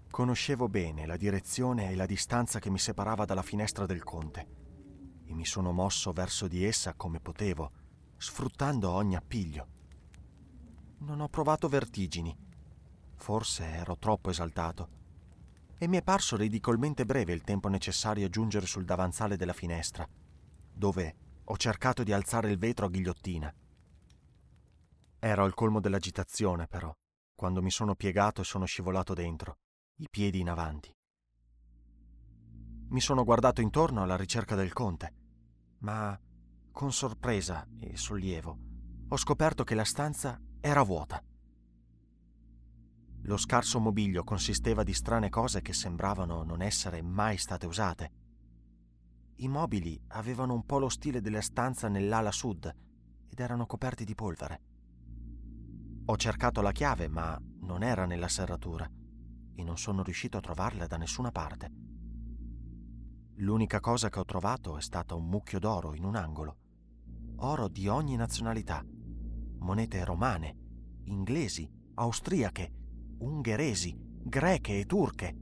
Conoscevo 0.10 0.68
bene 0.68 1.06
la 1.06 1.18
direzione 1.18 1.92
e 1.92 1.96
la 1.96 2.06
distanza 2.06 2.60
che 2.60 2.70
mi 2.70 2.80
separava 2.80 3.26
dalla 3.26 3.42
finestra 3.44 3.86
del 3.86 4.04
conte 4.04 4.66
e 5.28 5.34
mi 5.34 5.46
sono 5.46 5.72
mosso 5.72 6.12
verso 6.12 6.48
di 6.48 6.64
essa 6.64 6.94
come 6.94 7.20
potevo, 7.20 7.72
sfruttando 8.18 8.90
ogni 8.90 9.16
appiglio. 9.16 9.68
Non 11.00 11.20
ho 11.20 11.28
provato 11.28 11.68
vertigini. 11.68 12.36
Forse 13.16 13.66
ero 13.66 13.98
troppo 13.98 14.30
esaltato 14.30 14.96
e 15.80 15.88
mi 15.88 15.98
è 15.98 16.02
parso 16.02 16.36
ridicolmente 16.36 17.06
breve 17.06 17.34
il 17.34 17.44
tempo 17.44 17.68
necessario 17.68 18.26
a 18.26 18.30
giungere 18.30 18.66
sul 18.66 18.86
davanzale 18.86 19.38
della 19.38 19.54
finestra, 19.54 20.08
dove 20.74 21.16
ho 21.44 21.58
cercato 21.58 22.04
di 22.04 22.12
alzare 22.12 22.50
il 22.50 22.58
vetro 22.58 22.88
a 22.88 22.90
ghigliottina. 22.90 23.54
Ero 25.20 25.44
al 25.44 25.54
colmo 25.54 25.80
dell'agitazione, 25.80 26.68
però, 26.68 26.92
quando 27.36 27.62
mi 27.62 27.72
sono 27.72 27.96
piegato 27.96 28.42
e 28.42 28.46
sono 28.46 28.66
scivolato 28.66 29.14
dentro, 29.14 29.58
i 29.98 30.08
piedi 30.10 30.40
in 30.40 30.50
avanti. 30.50 30.97
Mi 32.90 33.02
sono 33.02 33.26
guardato 33.26 33.60
intorno 33.60 34.02
alla 34.02 34.16
ricerca 34.16 34.56
del 34.56 34.72
conte, 34.72 35.14
ma 35.80 36.18
con 36.72 36.94
sorpresa 36.94 37.68
e 37.80 37.98
sollievo 37.98 38.58
ho 39.10 39.18
scoperto 39.18 39.64
che 39.64 39.76
la 39.76 39.84
stanza 39.84 40.40
era 40.62 40.84
vuota. 40.84 41.22
Lo 43.24 43.38
scarso 43.38 43.80
mobilio 43.80 44.24
consisteva 44.24 44.84
di 44.84 44.94
strane 44.94 45.30
cose 45.30 45.62
che 45.62 45.74
sembravano 45.74 46.44
non 46.44 46.62
essere 46.62 47.02
mai 47.02 47.38
state 47.38 47.66
usate. 47.66 48.12
I 49.36 49.48
mobili 49.48 50.02
avevano 50.08 50.54
un 50.54 50.66
po' 50.66 50.80
lo 50.80 50.90
stile 50.90 51.20
della 51.20 51.42
stanza 51.42 51.90
nell'ala 51.90 52.32
sud 52.32 52.74
ed 53.30 53.40
erano 53.40 53.66
coperti 53.66 54.06
di 54.06 54.16
polvere. 54.16 54.62
Ho 56.06 56.16
cercato 56.16 56.62
la 56.62 56.72
chiave, 56.72 57.10
ma 57.10 57.38
non 57.62 57.84
era 57.84 58.06
nella 58.06 58.30
serratura 58.30 58.90
e 59.56 59.64
non 59.64 59.78
sono 59.78 60.04
riuscito 60.04 60.38
a 60.38 60.42
trovarla 60.42 60.88
da 60.88 60.98
nessuna 60.98 61.32
parte. 61.32 61.97
L'unica 63.42 63.80
cosa 63.80 64.10
che 64.10 64.18
ho 64.18 64.26
trovato 64.26 64.78
è 64.78 64.82
stata 64.82 65.14
un 65.14 65.28
mucchio 65.28 65.60
d'oro 65.60 65.94
in 65.94 66.04
un 66.04 66.16
angolo. 66.16 66.58
Oro 67.38 67.68
di 67.68 67.88
ogni 67.88 68.16
nazionalità. 68.16 68.84
Monete 69.60 70.04
romane, 70.04 70.58
inglesi, 71.04 71.70
austriache, 71.94 72.72
ungheresi, 73.20 73.96
greche 73.96 74.80
e 74.80 74.86
turche, 74.86 75.36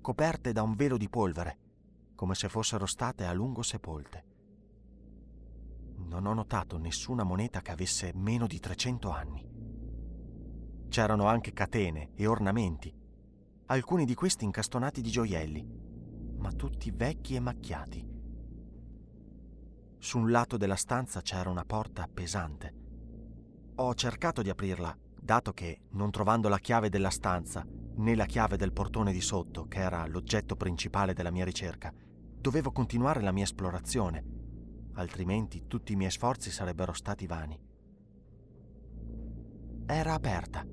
coperte 0.00 0.50
da 0.50 0.62
un 0.62 0.74
velo 0.74 0.96
di 0.96 1.08
polvere, 1.08 1.58
come 2.16 2.34
se 2.34 2.48
fossero 2.48 2.86
state 2.86 3.24
a 3.24 3.32
lungo 3.32 3.62
sepolte. 3.62 4.24
Non 5.98 6.26
ho 6.26 6.34
notato 6.34 6.76
nessuna 6.76 7.22
moneta 7.22 7.60
che 7.60 7.70
avesse 7.70 8.10
meno 8.16 8.48
di 8.48 8.58
300 8.58 9.10
anni. 9.10 9.48
C'erano 10.88 11.26
anche 11.26 11.52
catene 11.52 12.10
e 12.16 12.26
ornamenti, 12.26 12.92
alcuni 13.66 14.06
di 14.06 14.14
questi 14.14 14.44
incastonati 14.44 15.00
di 15.00 15.10
gioielli, 15.10 15.91
ma 16.42 16.50
tutti 16.50 16.90
vecchi 16.90 17.36
e 17.36 17.40
macchiati. 17.40 18.04
Su 19.98 20.18
un 20.18 20.32
lato 20.32 20.56
della 20.56 20.74
stanza 20.74 21.22
c'era 21.22 21.48
una 21.48 21.64
porta 21.64 22.08
pesante. 22.12 22.74
Ho 23.76 23.94
cercato 23.94 24.42
di 24.42 24.50
aprirla, 24.50 24.94
dato 25.20 25.52
che, 25.52 25.82
non 25.90 26.10
trovando 26.10 26.48
la 26.48 26.58
chiave 26.58 26.88
della 26.88 27.10
stanza 27.10 27.64
né 27.94 28.16
la 28.16 28.26
chiave 28.26 28.56
del 28.56 28.72
portone 28.72 29.12
di 29.12 29.20
sotto, 29.20 29.68
che 29.68 29.78
era 29.78 30.04
l'oggetto 30.06 30.56
principale 30.56 31.14
della 31.14 31.30
mia 31.30 31.44
ricerca, 31.44 31.94
dovevo 31.94 32.72
continuare 32.72 33.20
la 33.20 33.30
mia 33.30 33.44
esplorazione, 33.44 34.24
altrimenti 34.94 35.68
tutti 35.68 35.92
i 35.92 35.96
miei 35.96 36.10
sforzi 36.10 36.50
sarebbero 36.50 36.92
stati 36.92 37.26
vani. 37.28 37.56
Era 39.86 40.14
aperta 40.14 40.66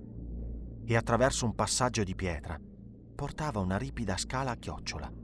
e 0.83 0.95
attraverso 0.95 1.45
un 1.45 1.53
passaggio 1.53 2.03
di 2.03 2.15
pietra 2.15 2.59
portava 3.15 3.59
una 3.59 3.77
ripida 3.77 4.17
scala 4.17 4.51
a 4.51 4.55
chiocciola. 4.55 5.18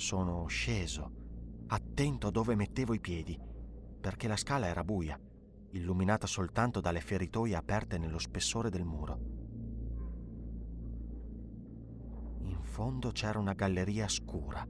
Sono 0.00 0.46
sceso, 0.46 1.10
attento 1.66 2.28
a 2.28 2.30
dove 2.30 2.54
mettevo 2.54 2.94
i 2.94 3.00
piedi, 3.00 3.38
perché 4.00 4.28
la 4.28 4.36
scala 4.36 4.66
era 4.66 4.82
buia, 4.82 5.20
illuminata 5.72 6.26
soltanto 6.26 6.80
dalle 6.80 7.02
feritoie 7.02 7.54
aperte 7.54 7.98
nello 7.98 8.18
spessore 8.18 8.70
del 8.70 8.86
muro. 8.86 9.18
In 12.44 12.62
fondo 12.62 13.10
c'era 13.10 13.38
una 13.38 13.52
galleria 13.52 14.08
scura, 14.08 14.66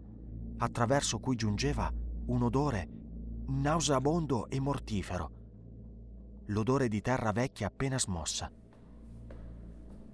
attraverso 0.56 1.20
cui 1.20 1.36
giungeva 1.36 1.88
un 2.26 2.42
odore 2.42 2.88
nauseabondo 3.46 4.48
e 4.48 4.58
mortifero, 4.58 5.30
l'odore 6.46 6.88
di 6.88 7.00
terra 7.00 7.30
vecchia 7.30 7.68
appena 7.68 8.00
smossa. 8.00 8.50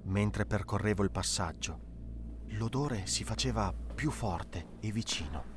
Mentre 0.03 0.45
percorrevo 0.45 1.03
il 1.03 1.11
passaggio, 1.11 1.86
l'odore 2.51 3.07
si 3.07 3.25
faceva 3.25 3.73
più 3.73 4.11
forte 4.11 4.77
e 4.81 4.91
vicino. 4.91 5.55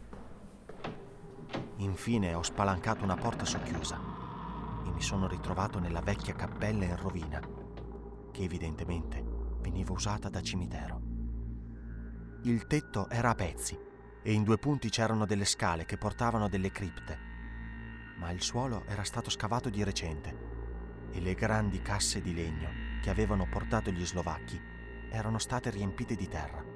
Infine 1.78 2.34
ho 2.34 2.43
spalancato 2.43 3.04
una 3.04 3.15
porta 3.15 3.45
socchiusa 3.45 3.99
e 4.86 4.91
mi 4.91 5.02
sono 5.02 5.28
ritrovato 5.28 5.80
nella 5.80 6.02
vecchia 6.02 6.34
cappella 6.34 6.86
in 6.86 6.97
rovina, 6.97 7.39
che 8.32 8.43
evidentemente 8.43 9.23
veniva 9.62 9.93
usata 9.93 10.30
da 10.30 10.41
cimitero. 10.41 11.02
Il 12.43 12.67
tetto 12.67 13.10
era 13.10 13.30
a 13.30 13.36
pezzi 13.36 13.78
e 14.21 14.34
in 14.34 14.43
due 14.43 14.58
punti 14.58 14.89
c'erano 14.89 15.25
delle 15.25 15.45
scale 15.45 15.86
che 15.86 15.97
portavano 15.97 16.45
a 16.45 16.49
delle 16.49 16.71
cripte, 16.71 17.17
ma 18.17 18.32
il 18.32 18.41
suolo 18.41 18.84
era 18.86 19.04
stato 19.04 19.30
scavato 19.30 19.69
di 19.69 19.84
recente 19.84 20.47
e 21.12 21.21
le 21.21 21.34
grandi 21.34 21.82
casse 21.82 22.21
di 22.21 22.34
legno 22.34 22.69
che 23.02 23.10
avevano 23.10 23.47
portato 23.49 23.91
gli 23.91 24.06
slovacchi 24.06 24.60
erano 25.10 25.39
state 25.39 25.69
riempite 25.69 26.15
di 26.15 26.28
terra. 26.28 26.69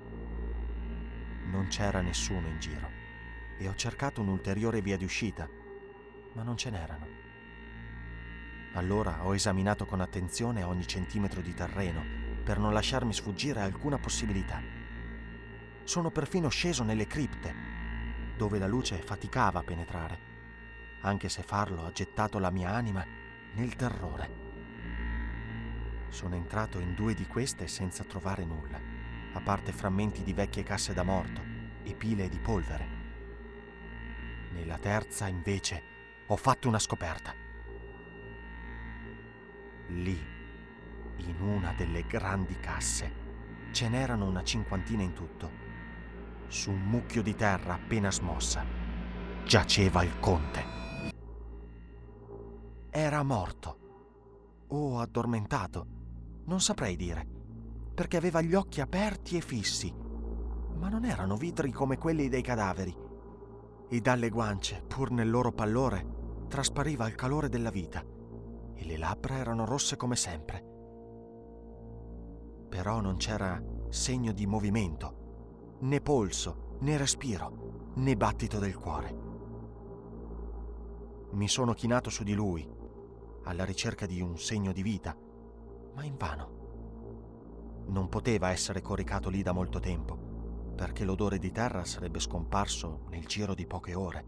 Non 1.45 1.67
c'era 1.67 2.01
nessuno 2.01 2.47
in 2.47 2.59
giro 2.59 2.89
e 3.57 3.67
ho 3.67 3.75
cercato 3.75 4.21
un'ulteriore 4.21 4.81
via 4.81 4.97
di 4.97 5.05
uscita, 5.05 5.47
ma 6.33 6.43
non 6.43 6.57
ce 6.57 6.69
n'erano. 6.69 7.07
Allora 8.73 9.23
ho 9.23 9.35
esaminato 9.35 9.85
con 9.85 10.01
attenzione 10.01 10.63
ogni 10.63 10.87
centimetro 10.87 11.41
di 11.41 11.53
terreno 11.53 12.03
per 12.43 12.57
non 12.57 12.73
lasciarmi 12.73 13.13
sfuggire 13.13 13.61
alcuna 13.61 13.99
possibilità. 13.99 14.61
Sono 15.83 16.09
perfino 16.11 16.49
sceso 16.49 16.83
nelle 16.83 17.05
cripte, 17.05 17.53
dove 18.35 18.57
la 18.57 18.67
luce 18.67 18.97
faticava 18.97 19.59
a 19.59 19.63
penetrare, 19.63 20.19
anche 21.01 21.29
se 21.29 21.43
farlo 21.43 21.85
ha 21.85 21.91
gettato 21.91 22.39
la 22.39 22.49
mia 22.49 22.71
anima 22.71 23.05
nel 23.53 23.75
terrore. 23.75 24.41
Sono 26.09 26.35
entrato 26.35 26.79
in 26.79 26.95
due 26.95 27.13
di 27.13 27.27
queste 27.27 27.67
senza 27.67 28.03
trovare 28.03 28.43
nulla, 28.43 28.79
a 29.33 29.41
parte 29.41 29.71
frammenti 29.71 30.23
di 30.23 30.33
vecchie 30.33 30.63
casse 30.63 30.93
da 30.93 31.03
morto 31.03 31.41
e 31.83 31.93
pile 31.93 32.29
di 32.29 32.39
polvere. 32.39 32.87
Nella 34.53 34.77
terza, 34.77 35.27
invece, 35.27 35.81
ho 36.27 36.35
fatto 36.35 36.67
una 36.67 36.79
scoperta. 36.79 37.33
Lì, 39.87 40.17
in 41.17 41.41
una 41.41 41.73
delle 41.73 42.05
grandi 42.05 42.57
casse, 42.59 43.21
ce 43.71 43.89
n'erano 43.89 44.27
una 44.27 44.43
cinquantina 44.43 45.03
in 45.03 45.13
tutto. 45.13 45.61
Su 46.47 46.71
un 46.71 46.81
mucchio 46.81 47.21
di 47.21 47.35
terra 47.35 47.73
appena 47.73 48.11
smossa, 48.11 48.65
giaceva 49.43 50.03
il 50.03 50.19
conte. 50.19 50.63
Era 52.89 53.23
morto 53.23 53.79
o 54.67 54.99
addormentato 54.99 56.01
non 56.45 56.59
saprei 56.59 56.95
dire, 56.95 57.25
perché 57.93 58.17
aveva 58.17 58.41
gli 58.41 58.55
occhi 58.55 58.81
aperti 58.81 59.37
e 59.37 59.41
fissi, 59.41 59.93
ma 60.75 60.89
non 60.89 61.05
erano 61.05 61.35
vitri 61.37 61.71
come 61.71 61.97
quelli 61.97 62.27
dei 62.27 62.41
cadaveri, 62.41 62.95
e 63.87 64.01
dalle 64.01 64.29
guance, 64.29 64.83
pur 64.87 65.11
nel 65.11 65.29
loro 65.29 65.51
pallore, 65.51 66.45
traspariva 66.47 67.07
il 67.07 67.15
calore 67.15 67.49
della 67.49 67.69
vita, 67.69 68.03
e 68.73 68.85
le 68.85 68.97
labbra 68.97 69.35
erano 69.35 69.65
rosse 69.65 69.95
come 69.95 70.15
sempre. 70.15 70.71
Però 72.69 72.99
non 73.01 73.17
c'era 73.17 73.61
segno 73.89 74.31
di 74.31 74.47
movimento, 74.47 75.77
né 75.81 76.01
polso, 76.01 76.77
né 76.79 76.97
respiro, 76.97 77.91
né 77.95 78.15
battito 78.15 78.57
del 78.57 78.75
cuore. 78.75 79.15
Mi 81.31 81.47
sono 81.47 81.73
chinato 81.73 82.09
su 82.09 82.23
di 82.23 82.33
lui, 82.33 82.67
alla 83.43 83.65
ricerca 83.65 84.05
di 84.05 84.21
un 84.21 84.37
segno 84.39 84.71
di 84.71 84.81
vita, 84.81 85.15
ma 85.93 86.03
invano. 86.03 86.62
Non 87.87 88.09
poteva 88.09 88.49
essere 88.49 88.81
coricato 88.81 89.29
lì 89.29 89.41
da 89.41 89.51
molto 89.51 89.79
tempo, 89.79 90.73
perché 90.75 91.05
l'odore 91.05 91.37
di 91.37 91.51
terra 91.51 91.85
sarebbe 91.85 92.19
scomparso 92.19 93.05
nel 93.09 93.25
giro 93.25 93.53
di 93.53 93.67
poche 93.67 93.93
ore. 93.93 94.25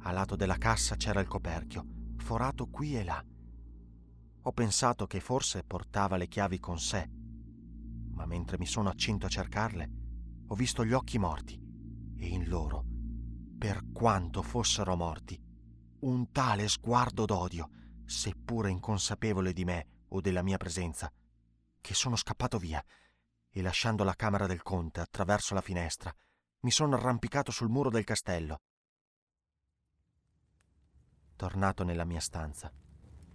A 0.00 0.12
lato 0.12 0.34
della 0.36 0.56
cassa 0.56 0.96
c'era 0.96 1.20
il 1.20 1.28
coperchio, 1.28 1.86
forato 2.16 2.66
qui 2.68 2.96
e 2.96 3.04
là. 3.04 3.24
Ho 4.42 4.52
pensato 4.52 5.06
che 5.06 5.20
forse 5.20 5.62
portava 5.62 6.16
le 6.16 6.26
chiavi 6.26 6.58
con 6.58 6.78
sé, 6.78 7.08
ma 8.12 8.24
mentre 8.26 8.58
mi 8.58 8.66
sono 8.66 8.88
accinto 8.88 9.26
a 9.26 9.30
cercarle, 9.30 9.90
ho 10.46 10.54
visto 10.54 10.84
gli 10.84 10.92
occhi 10.92 11.18
morti 11.18 11.58
e 12.16 12.26
in 12.26 12.48
loro, 12.48 12.84
per 13.58 13.90
quanto 13.92 14.42
fossero 14.42 14.96
morti, 14.96 15.38
un 16.00 16.30
tale 16.32 16.66
sguardo 16.68 17.24
d'odio, 17.26 17.68
seppure 18.04 18.70
inconsapevole 18.70 19.52
di 19.52 19.64
me 19.64 19.86
o 20.08 20.20
della 20.20 20.42
mia 20.42 20.56
presenza, 20.56 21.12
che 21.80 21.94
sono 21.94 22.16
scappato 22.16 22.58
via 22.58 22.84
e 23.48 23.62
lasciando 23.62 24.04
la 24.04 24.14
camera 24.14 24.46
del 24.46 24.62
conte 24.62 25.00
attraverso 25.00 25.54
la 25.54 25.60
finestra, 25.60 26.14
mi 26.60 26.70
sono 26.70 26.96
arrampicato 26.96 27.50
sul 27.50 27.68
muro 27.68 27.90
del 27.90 28.04
castello. 28.04 28.60
Tornato 31.36 31.84
nella 31.84 32.04
mia 32.04 32.20
stanza, 32.20 32.72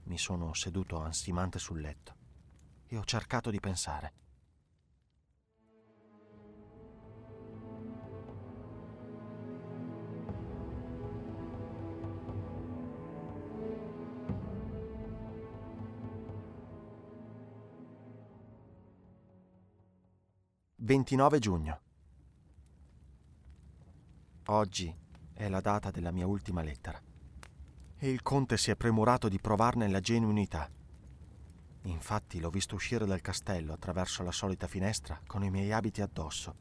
mi 0.03 0.17
sono 0.17 0.53
seduto 0.53 0.97
ansimante 0.99 1.59
sul 1.59 1.81
letto 1.81 2.15
e 2.85 2.97
ho 2.97 3.03
cercato 3.03 3.49
di 3.49 3.59
pensare. 3.59 4.13
29 20.85 21.39
giugno. 21.39 21.81
Oggi 24.49 24.95
è 25.33 25.49
la 25.49 25.59
data 25.59 25.89
della 25.89 26.11
mia 26.11 26.27
ultima 26.27 26.61
lettera 26.61 27.01
e 27.97 28.09
il 28.11 28.21
conte 28.21 28.55
si 28.55 28.69
è 28.69 28.75
premurato 28.75 29.27
di 29.27 29.39
provarne 29.39 29.89
la 29.89 29.99
genuinità. 29.99 30.69
Infatti 31.85 32.39
l'ho 32.39 32.51
visto 32.51 32.75
uscire 32.75 33.07
dal 33.07 33.21
castello 33.21 33.73
attraverso 33.73 34.21
la 34.21 34.31
solita 34.31 34.67
finestra 34.67 35.19
con 35.25 35.43
i 35.43 35.49
miei 35.49 35.71
abiti 35.71 36.03
addosso. 36.03 36.55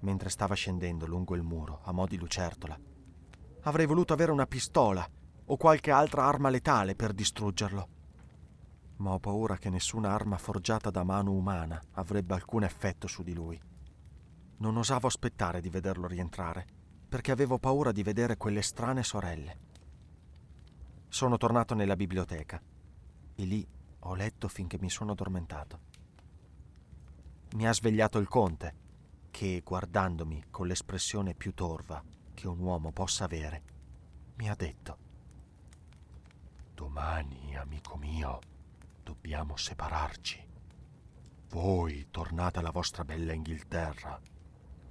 Mentre 0.00 0.30
stava 0.30 0.56
scendendo 0.56 1.06
lungo 1.06 1.36
il 1.36 1.44
muro 1.44 1.78
a 1.84 1.92
mo' 1.92 2.08
di 2.08 2.18
lucertola, 2.18 2.76
avrei 3.60 3.86
voluto 3.86 4.12
avere 4.12 4.32
una 4.32 4.46
pistola 4.46 5.08
o 5.44 5.56
qualche 5.56 5.92
altra 5.92 6.24
arma 6.24 6.48
letale 6.48 6.96
per 6.96 7.12
distruggerlo. 7.12 7.99
Ma 9.00 9.12
ho 9.12 9.18
paura 9.18 9.56
che 9.56 9.70
nessuna 9.70 10.12
arma 10.12 10.36
forgiata 10.36 10.90
da 10.90 11.04
mano 11.04 11.32
umana 11.32 11.80
avrebbe 11.92 12.34
alcun 12.34 12.64
effetto 12.64 13.06
su 13.06 13.22
di 13.22 13.32
lui. 13.32 13.60
Non 14.58 14.76
osavo 14.76 15.06
aspettare 15.06 15.60
di 15.60 15.70
vederlo 15.70 16.06
rientrare, 16.06 16.66
perché 17.08 17.32
avevo 17.32 17.58
paura 17.58 17.92
di 17.92 18.02
vedere 18.02 18.36
quelle 18.36 18.62
strane 18.62 19.02
sorelle. 19.02 19.58
Sono 21.08 21.38
tornato 21.38 21.74
nella 21.74 21.96
biblioteca 21.96 22.60
e 23.34 23.44
lì 23.44 23.66
ho 24.00 24.14
letto 24.14 24.48
finché 24.48 24.78
mi 24.78 24.90
sono 24.90 25.12
addormentato. 25.12 25.80
Mi 27.54 27.66
ha 27.66 27.72
svegliato 27.72 28.18
il 28.18 28.28
conte, 28.28 28.74
che, 29.30 29.62
guardandomi 29.64 30.44
con 30.50 30.66
l'espressione 30.66 31.34
più 31.34 31.54
torva 31.54 32.02
che 32.34 32.46
un 32.46 32.58
uomo 32.58 32.92
possa 32.92 33.24
avere, 33.24 33.62
mi 34.36 34.48
ha 34.48 34.54
detto 34.54 35.08
Domani, 36.74 37.56
amico 37.56 37.96
mio, 37.96 38.38
dobbiamo 39.10 39.56
separarci. 39.56 40.46
Voi 41.48 42.06
tornate 42.12 42.60
alla 42.60 42.70
vostra 42.70 43.04
bella 43.04 43.32
Inghilterra 43.32 44.20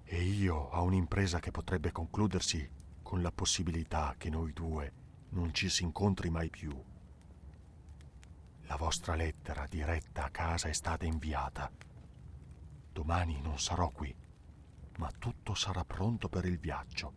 e 0.04 0.22
io 0.22 0.70
a 0.72 0.82
un'impresa 0.82 1.40
che 1.40 1.52
potrebbe 1.52 1.94
concludersi 1.94 2.70
con 3.02 3.22
la 3.22 3.32
possibilità 3.32 4.16
che 4.18 4.30
noi 4.30 4.52
due 4.52 4.92
non 5.30 5.54
ci 5.54 5.70
si 5.70 5.84
incontri 5.84 6.30
mai 6.30 6.50
più. 6.50 6.70
La 8.64 8.76
vostra 8.76 9.16
lettera 9.16 9.66
diretta 9.70 10.26
a 10.26 10.30
casa 10.30 10.68
è 10.68 10.74
stata 10.74 11.06
inviata. 11.06 11.72
Domani 12.92 13.40
non 13.40 13.58
sarò 13.58 13.88
qui, 13.90 14.14
ma 14.98 15.10
tutto 15.18 15.54
sarà 15.54 15.86
pronto 15.86 16.28
per 16.28 16.44
il 16.44 16.60
viaggio. 16.60 17.14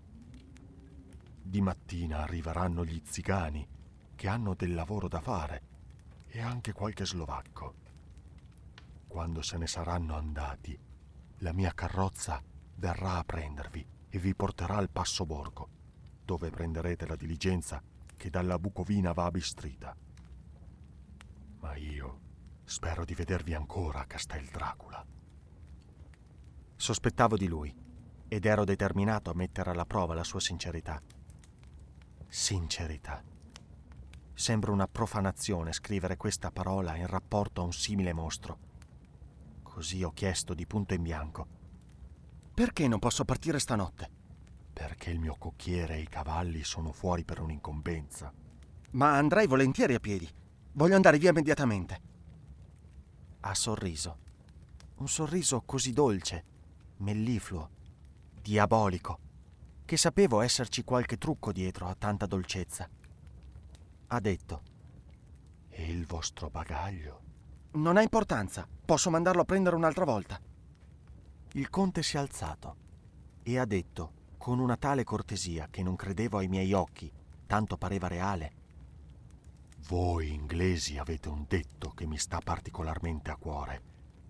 Di 1.43 1.61
mattina 1.61 2.19
arriveranno 2.19 2.85
gli 2.85 3.03
zigani 3.05 3.67
che 4.15 4.29
hanno 4.29 4.55
del 4.55 4.73
lavoro 4.73 5.09
da 5.09 5.21
fare 5.21 5.71
e 6.35 6.41
anche 6.41 6.73
qualche 6.73 7.05
slovacco. 7.05 7.75
Quando 9.07 9.43
se 9.43 9.59
ne 9.59 9.67
saranno 9.67 10.17
andati, 10.17 10.79
la 11.39 11.53
mia 11.53 11.75
carrozza 11.75 12.43
verrà 12.77 13.19
a 13.19 13.25
prendervi 13.25 13.87
e 14.09 14.19
vi 14.19 14.35
porterà 14.35 14.77
al 14.77 14.89
Passo 14.89 15.27
Borgo, 15.27 15.69
dove 16.25 16.49
prenderete 16.49 17.07
la 17.07 17.17
diligenza 17.17 17.83
che 18.17 18.31
dalla 18.31 18.59
Bucovina 18.59 19.13
va 19.13 19.27
a 19.27 19.31
Bistrita. 19.31 19.95
Ma 21.61 21.77
io 21.77 22.21
spero 22.65 23.05
di 23.05 23.15
vedervi 23.15 23.53
ancora 23.53 24.01
a 24.01 24.07
Castel 24.07 24.47
Dracula. 24.47 25.05
Sospettavo 26.77 27.37
di 27.37 27.47
lui 27.47 27.77
ed 28.27 28.47
ero 28.47 28.65
determinato 28.65 29.29
a 29.29 29.35
mettere 29.35 29.71
alla 29.71 29.85
prova 29.85 30.15
la 30.15 30.25
sua 30.25 30.41
sincerità. 30.41 30.99
Sincerità. 32.27 33.32
Sembra 34.35 34.73
una 34.73 34.89
profanazione 34.89 35.73
scrivere 35.73 36.17
questa 36.17 36.51
parola 36.51 36.97
in 36.97 37.07
rapporto 37.07 37.61
a 37.61 37.65
un 37.65 37.73
simile 37.73 38.13
mostro. 38.13 38.59
Così 39.63 40.03
ho 40.03 40.11
chiesto 40.11 40.55
di 40.55 40.67
punto 40.67 40.95
in 40.95 41.03
bianco. 41.03 41.47
Perché 42.55 42.89
non 42.89 42.99
posso 42.99 43.25
partire 43.25 43.59
stanotte? 43.59 44.11
Perché 44.73 45.11
il 45.11 45.21
mio 45.21 45.37
cocchiere 45.39 45.97
e 45.97 46.01
i 46.01 46.09
cavalli 46.09 46.65
sono 46.65 46.93
fuori 46.93 47.25
per 47.25 47.41
un'incombenza. 47.41 48.33
Ma 48.93 49.17
andrei 49.17 49.47
volentieri 49.47 49.95
a 49.95 50.01
piedi. 50.01 50.29
Voglio 50.73 50.97
andare 50.97 51.19
via 51.19 51.31
immediatamente. 51.31 52.01
Ha 53.41 53.55
sorriso. 53.55 54.19
Un 54.97 55.09
sorriso 55.09 55.63
così 55.63 55.93
dolce, 55.93 56.45
mellifluo, 56.99 57.71
diabolico, 58.41 59.19
che 59.85 59.97
sapevo 59.97 60.41
esserci 60.41 60.85
qualche 60.85 61.19
trucco 61.19 61.53
dietro 61.53 61.87
a 61.87 61.95
tanta 61.95 62.27
dolcezza 62.27 62.89
ha 64.15 64.21
detto. 64.21 64.63
E 65.71 65.91
il 65.91 66.05
vostro 66.05 66.51
bagaglio? 66.51 67.21
Non 67.73 67.97
ha 67.97 68.03
importanza, 68.03 68.69
posso 68.85 69.09
mandarlo 69.09 69.41
a 69.41 69.47
prendere 69.47 69.75
un'altra 69.75 70.05
volta. 70.05 70.39
Il 71.53 71.71
conte 71.71 72.03
si 72.03 72.17
è 72.17 72.19
alzato 72.19 72.77
e 73.43 73.59
ha 73.59 73.65
detto, 73.65 74.21
con 74.37 74.59
una 74.59 74.77
tale 74.77 75.03
cortesia 75.03 75.69
che 75.71 75.83
non 75.83 75.97
credevo 75.97 76.37
ai 76.37 76.49
miei 76.49 76.75
occhi, 76.75 77.11
tanto 77.47 77.79
pareva 77.79 78.09
reale. 78.09 78.61
Voi 79.89 80.33
inglesi 80.33 80.99
avete 80.99 81.31
un 81.31 81.47
detto 81.49 81.91
che 81.91 82.07
mi 82.07 82.19
sta 82.19 82.39
particolarmente 82.39 83.31
a 83.31 83.37
cuore, 83.37 83.83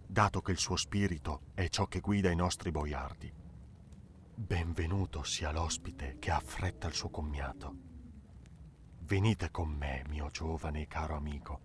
dato 0.06 0.40
che 0.42 0.52
il 0.52 0.58
suo 0.58 0.76
spirito 0.76 1.40
è 1.54 1.66
ciò 1.68 1.86
che 1.86 1.98
guida 1.98 2.30
i 2.30 2.36
nostri 2.36 2.70
boiardi. 2.70 3.32
Benvenuto 4.34 5.24
sia 5.24 5.50
l'ospite 5.50 6.18
che 6.20 6.30
affretta 6.30 6.86
il 6.86 6.94
suo 6.94 7.10
commiato. 7.10 7.90
Venite 9.12 9.50
con 9.50 9.68
me, 9.68 10.02
mio 10.08 10.28
giovane 10.30 10.80
e 10.80 10.86
caro 10.86 11.14
amico. 11.14 11.60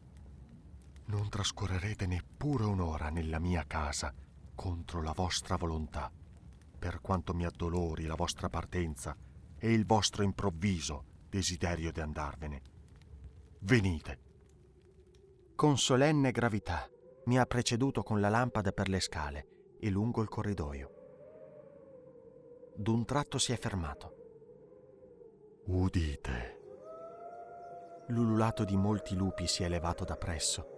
Non 1.06 1.30
trascorrerete 1.30 2.06
neppure 2.06 2.66
un'ora 2.66 3.08
nella 3.08 3.40
mia 3.40 3.64
casa 3.66 4.14
contro 4.54 5.02
la 5.02 5.14
vostra 5.14 5.56
volontà, 5.56 6.12
per 6.78 7.00
quanto 7.00 7.34
mi 7.34 7.46
addolori 7.46 8.04
la 8.04 8.16
vostra 8.16 8.50
partenza 8.50 9.16
e 9.58 9.72
il 9.72 9.86
vostro 9.86 10.24
improvviso 10.24 11.06
desiderio 11.30 11.94
di 11.94 12.02
andarvene. 12.02 12.62
Venite. 13.60 14.20
Con 15.56 15.78
solenne 15.78 16.32
gravità 16.32 16.86
mi 17.28 17.40
ha 17.40 17.46
preceduto 17.46 18.04
con 18.04 18.20
la 18.20 18.28
lampada 18.28 18.74
per 18.74 18.90
le 18.90 19.00
scale 19.00 19.48
e 19.80 19.90
lungo 19.90 20.22
il 20.22 20.28
corridoio. 20.28 20.92
D'un 22.76 23.06
tratto 23.06 23.38
si 23.38 23.54
è 23.54 23.58
fermato. 23.58 24.16
Udite 25.68 26.57
l'ululato 28.08 28.64
di 28.64 28.78
molti 28.78 29.16
lupi 29.16 29.48
si 29.48 29.64
è 29.64 29.66
elevato 29.66 30.04
da 30.04 30.16
presso. 30.16 30.76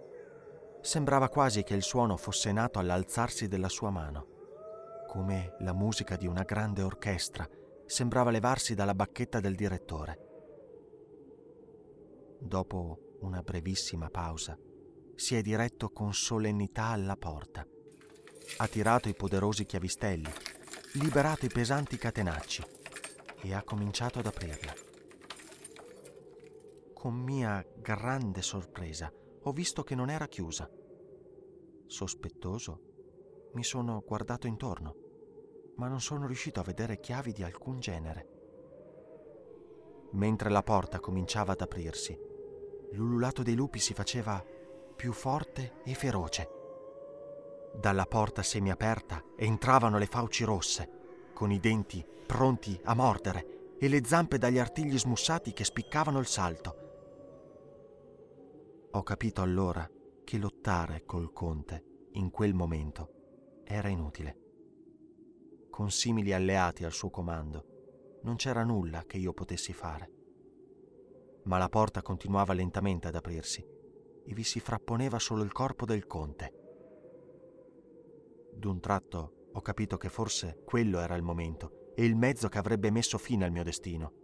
Sembrava 0.80 1.28
quasi 1.28 1.62
che 1.62 1.74
il 1.74 1.82
suono 1.82 2.16
fosse 2.16 2.52
nato 2.52 2.78
all'alzarsi 2.78 3.48
della 3.48 3.68
sua 3.68 3.90
mano, 3.90 4.26
come 5.06 5.54
la 5.60 5.72
musica 5.72 6.16
di 6.16 6.26
una 6.26 6.42
grande 6.42 6.82
orchestra 6.82 7.48
sembrava 7.86 8.30
levarsi 8.30 8.74
dalla 8.74 8.94
bacchetta 8.94 9.40
del 9.40 9.54
direttore. 9.54 10.18
Dopo 12.38 13.16
una 13.20 13.42
brevissima 13.42 14.08
pausa, 14.08 14.56
si 15.14 15.36
è 15.36 15.42
diretto 15.42 15.90
con 15.90 16.14
solennità 16.14 16.86
alla 16.86 17.16
porta. 17.16 17.66
Ha 18.56 18.66
tirato 18.66 19.08
i 19.08 19.14
poderosi 19.14 19.66
chiavistelli, 19.66 20.32
liberato 20.94 21.44
i 21.44 21.50
pesanti 21.50 21.98
catenacci 21.98 22.64
e 23.42 23.54
ha 23.54 23.62
cominciato 23.62 24.18
ad 24.18 24.26
aprirla 24.26 24.79
con 27.00 27.14
mia 27.14 27.66
grande 27.78 28.42
sorpresa 28.42 29.10
ho 29.44 29.52
visto 29.52 29.82
che 29.82 29.94
non 29.94 30.10
era 30.10 30.28
chiusa. 30.28 30.70
Sospettoso, 31.86 33.48
mi 33.54 33.64
sono 33.64 34.04
guardato 34.06 34.46
intorno, 34.46 34.96
ma 35.76 35.88
non 35.88 36.02
sono 36.02 36.26
riuscito 36.26 36.60
a 36.60 36.62
vedere 36.62 37.00
chiavi 37.00 37.32
di 37.32 37.42
alcun 37.42 37.80
genere. 37.80 38.28
Mentre 40.10 40.50
la 40.50 40.62
porta 40.62 41.00
cominciava 41.00 41.52
ad 41.52 41.62
aprirsi, 41.62 42.14
l'ululato 42.92 43.42
dei 43.42 43.54
lupi 43.54 43.78
si 43.78 43.94
faceva 43.94 44.44
più 44.94 45.14
forte 45.14 45.80
e 45.82 45.94
feroce. 45.94 46.50
Dalla 47.76 48.04
porta 48.04 48.42
semiaperta 48.42 49.24
entravano 49.36 49.96
le 49.96 50.04
fauci 50.04 50.44
rosse, 50.44 51.30
con 51.32 51.50
i 51.50 51.60
denti 51.60 52.06
pronti 52.26 52.78
a 52.84 52.94
mordere 52.94 53.76
e 53.78 53.88
le 53.88 54.04
zampe 54.04 54.36
dagli 54.36 54.58
artigli 54.58 54.98
smussati 54.98 55.54
che 55.54 55.64
spiccavano 55.64 56.18
il 56.18 56.26
salto. 56.26 56.79
Ho 58.92 59.04
capito 59.04 59.40
allora 59.40 59.88
che 60.24 60.36
lottare 60.36 61.04
col 61.04 61.32
conte 61.32 62.08
in 62.14 62.28
quel 62.30 62.54
momento 62.54 63.62
era 63.62 63.88
inutile. 63.88 64.38
Con 65.70 65.92
simili 65.92 66.32
alleati 66.32 66.84
al 66.84 66.90
suo 66.90 67.08
comando 67.08 68.18
non 68.22 68.34
c'era 68.34 68.64
nulla 68.64 69.04
che 69.06 69.16
io 69.16 69.32
potessi 69.32 69.72
fare. 69.72 70.10
Ma 71.44 71.56
la 71.56 71.68
porta 71.68 72.02
continuava 72.02 72.52
lentamente 72.52 73.06
ad 73.06 73.14
aprirsi 73.14 73.64
e 74.24 74.34
vi 74.34 74.42
si 74.42 74.58
frapponeva 74.58 75.20
solo 75.20 75.44
il 75.44 75.52
corpo 75.52 75.86
del 75.86 76.08
conte. 76.08 76.52
D'un 78.52 78.80
tratto 78.80 79.46
ho 79.52 79.60
capito 79.60 79.98
che 79.98 80.08
forse 80.08 80.62
quello 80.64 80.98
era 80.98 81.14
il 81.14 81.22
momento 81.22 81.92
e 81.94 82.04
il 82.04 82.16
mezzo 82.16 82.48
che 82.48 82.58
avrebbe 82.58 82.90
messo 82.90 83.18
fine 83.18 83.44
al 83.44 83.52
mio 83.52 83.62
destino. 83.62 84.14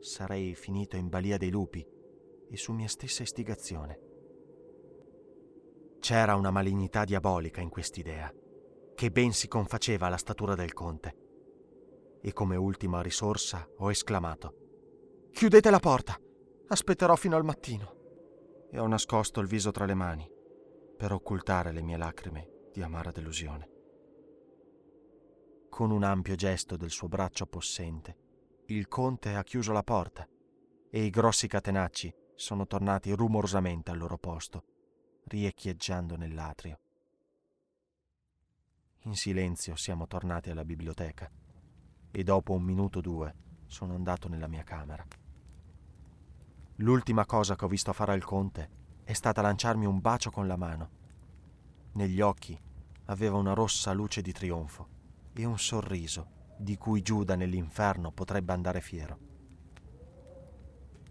Sarei 0.00 0.56
finito 0.56 0.96
in 0.96 1.08
balia 1.08 1.36
dei 1.36 1.50
lupi 1.50 1.94
e 2.50 2.56
su 2.56 2.72
mia 2.72 2.88
stessa 2.88 3.22
istigazione. 3.22 4.00
C'era 6.00 6.36
una 6.36 6.50
malignità 6.50 7.04
diabolica 7.04 7.60
in 7.60 7.68
quest'idea, 7.68 8.32
che 8.94 9.10
ben 9.10 9.32
si 9.32 9.48
confaceva 9.48 10.06
alla 10.06 10.16
statura 10.16 10.54
del 10.54 10.72
conte. 10.72 11.16
E 12.20 12.32
come 12.32 12.56
ultima 12.56 13.02
risorsa 13.02 13.68
ho 13.78 13.90
esclamato: 13.90 15.28
Chiudete 15.30 15.70
la 15.70 15.80
porta! 15.80 16.18
Aspetterò 16.68 17.14
fino 17.16 17.36
al 17.36 17.44
mattino. 17.44 17.94
E 18.70 18.78
ho 18.78 18.86
nascosto 18.86 19.40
il 19.40 19.46
viso 19.46 19.70
tra 19.70 19.84
le 19.84 19.94
mani 19.94 20.28
per 20.96 21.12
occultare 21.12 21.72
le 21.72 21.82
mie 21.82 21.96
lacrime 21.96 22.68
di 22.72 22.82
amara 22.82 23.10
delusione. 23.10 23.70
Con 25.68 25.90
un 25.90 26.02
ampio 26.02 26.34
gesto 26.34 26.76
del 26.76 26.90
suo 26.90 27.06
braccio 27.06 27.46
possente, 27.46 28.16
il 28.66 28.88
conte 28.88 29.34
ha 29.34 29.42
chiuso 29.42 29.72
la 29.72 29.82
porta 29.82 30.26
e 30.90 31.04
i 31.04 31.10
grossi 31.10 31.46
catenacci 31.46 32.14
sono 32.36 32.66
tornati 32.66 33.10
rumorosamente 33.12 33.90
al 33.90 33.98
loro 33.98 34.18
posto, 34.18 34.64
riecheggiando 35.24 36.16
nell'atrio. 36.16 36.78
In 39.04 39.14
silenzio 39.16 39.74
siamo 39.76 40.06
tornati 40.06 40.50
alla 40.50 40.64
biblioteca 40.64 41.30
e 42.10 42.22
dopo 42.22 42.52
un 42.52 42.62
minuto 42.62 42.98
o 42.98 43.02
due 43.02 43.34
sono 43.66 43.94
andato 43.94 44.28
nella 44.28 44.48
mia 44.48 44.62
camera. 44.62 45.04
L'ultima 46.76 47.24
cosa 47.24 47.56
che 47.56 47.64
ho 47.64 47.68
visto 47.68 47.92
fare 47.92 48.12
al 48.12 48.24
conte 48.24 48.68
è 49.04 49.12
stata 49.14 49.40
lanciarmi 49.40 49.86
un 49.86 50.00
bacio 50.00 50.30
con 50.30 50.46
la 50.46 50.56
mano. 50.56 50.90
Negli 51.92 52.20
occhi 52.20 52.60
aveva 53.06 53.38
una 53.38 53.54
rossa 53.54 53.92
luce 53.92 54.20
di 54.20 54.32
trionfo 54.32 54.88
e 55.32 55.44
un 55.44 55.58
sorriso 55.58 56.34
di 56.58 56.76
cui 56.76 57.02
Giuda 57.02 57.34
nell'inferno 57.34 58.10
potrebbe 58.12 58.52
andare 58.52 58.80
fiero. 58.80 59.35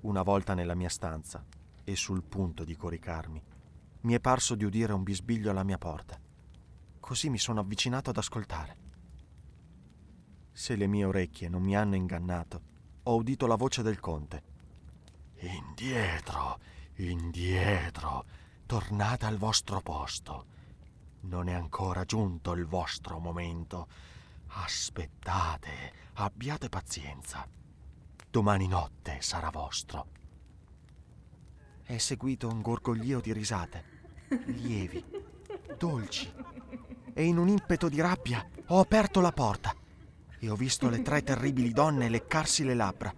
Una 0.06 0.22
volta 0.22 0.54
nella 0.54 0.76
mia 0.76 0.88
stanza 0.88 1.44
e 1.84 1.96
sul 1.96 2.22
punto 2.22 2.64
di 2.64 2.76
coricarmi, 2.76 3.42
mi 4.02 4.14
è 4.14 4.20
parso 4.20 4.54
di 4.54 4.64
udire 4.64 4.94
un 4.94 5.02
bisbiglio 5.02 5.50
alla 5.50 5.64
mia 5.64 5.80
porta. 5.80 6.20
Così 7.00 7.28
mi 7.32 7.40
sono 7.40 7.62
avvicinato 7.62 8.12
ad 8.12 8.18
ascoltare. 8.18 8.78
Se 10.52 10.76
le 10.76 10.86
mie 10.86 11.06
orecchie 11.06 11.50
non 11.50 11.64
mi 11.64 11.76
hanno 11.76 11.96
ingannato, 11.96 12.62
ho 13.02 13.16
udito 13.16 13.48
la 13.48 13.56
voce 13.56 13.82
del 13.82 14.00
conte 14.00 14.44
Indietro, 15.40 16.60
indietro, 16.98 18.26
tornate 18.68 19.26
al 19.26 19.38
vostro 19.38 19.82
posto. 19.82 20.46
Non 21.22 21.50
è 21.50 21.54
ancora 21.54 22.06
giunto 22.06 22.52
il 22.52 22.68
vostro 22.68 23.18
momento. 23.18 23.88
Aspettate, 24.50 25.94
abbiate 26.14 26.70
pazienza. 26.70 27.65
Domani 28.36 28.68
notte 28.68 29.22
sarà 29.22 29.50
vostro. 29.50 30.08
È 31.82 31.98
seguito 31.98 32.50
un 32.50 32.62
gorgoglio 32.62 33.22
di 33.22 33.32
risate, 33.32 33.86
lievi, 34.48 35.02
dolci, 35.78 36.30
e 37.14 37.24
in 37.24 37.38
un 37.38 37.48
impeto 37.48 37.88
di 37.88 38.02
rabbia 38.02 38.46
ho 38.68 38.82
aperto 38.82 39.22
la 39.22 39.32
porta 39.32 39.74
e 40.38 40.50
ho 40.50 40.56
visto 40.56 40.90
le 40.90 41.02
tre 41.02 41.24
terribili 41.24 41.72
donne 41.72 42.10
leccarsi 42.10 42.66
le 42.66 42.74
labbra 42.74 43.14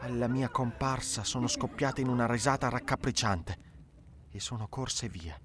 alla 0.00 0.26
mia 0.26 0.48
comparsa 0.48 1.22
sono 1.22 1.46
scoppiate 1.46 2.00
in 2.00 2.08
una 2.08 2.26
risata 2.26 2.68
raccapricciante 2.68 3.58
e 4.28 4.40
sono 4.40 4.66
corse 4.66 5.08
via. 5.08 5.40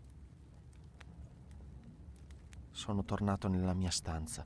Sono 2.71 3.03
tornato 3.03 3.47
nella 3.47 3.75
mia 3.75 3.91
stanza 3.91 4.43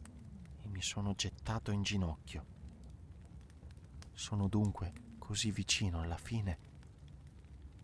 e 0.62 0.68
mi 0.68 0.82
sono 0.82 1.14
gettato 1.14 1.72
in 1.72 1.84
ginocchio. 1.84 2.55
Sono 4.16 4.48
dunque 4.48 4.94
così 5.20 5.52
vicino 5.52 6.00
alla 6.02 6.18
fine. 6.18 6.58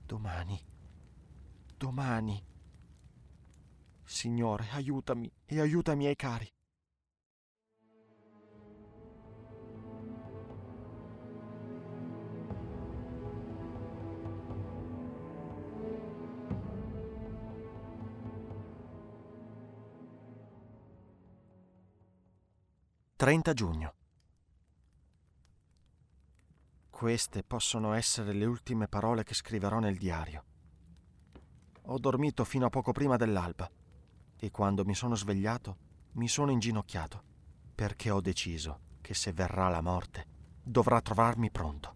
Domani, 0.05 0.59
domani. 1.77 2.43
Signore, 4.03 4.69
aiutami 4.71 5.31
e 5.45 5.59
aiuta 5.59 5.91
i 5.91 5.97
miei 5.97 6.15
cari. 6.15 6.49
30 23.21 23.53
giugno. 23.53 24.00
Queste 27.01 27.41
possono 27.41 27.93
essere 27.93 28.31
le 28.31 28.45
ultime 28.45 28.87
parole 28.87 29.23
che 29.23 29.33
scriverò 29.33 29.79
nel 29.79 29.97
diario. 29.97 30.43
Ho 31.85 31.97
dormito 31.97 32.43
fino 32.43 32.67
a 32.67 32.69
poco 32.69 32.91
prima 32.91 33.17
dell'alba 33.17 33.67
e 34.37 34.51
quando 34.51 34.85
mi 34.85 34.93
sono 34.93 35.15
svegliato 35.15 35.77
mi 36.11 36.27
sono 36.27 36.51
inginocchiato 36.51 37.23
perché 37.73 38.11
ho 38.11 38.21
deciso 38.21 38.81
che 39.01 39.15
se 39.15 39.33
verrà 39.33 39.67
la 39.69 39.81
morte 39.81 40.27
dovrà 40.61 41.01
trovarmi 41.01 41.49
pronto. 41.49 41.95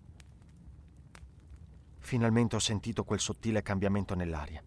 Finalmente 2.00 2.56
ho 2.56 2.60
sentito 2.60 3.04
quel 3.04 3.20
sottile 3.20 3.62
cambiamento 3.62 4.16
nell'aria 4.16 4.64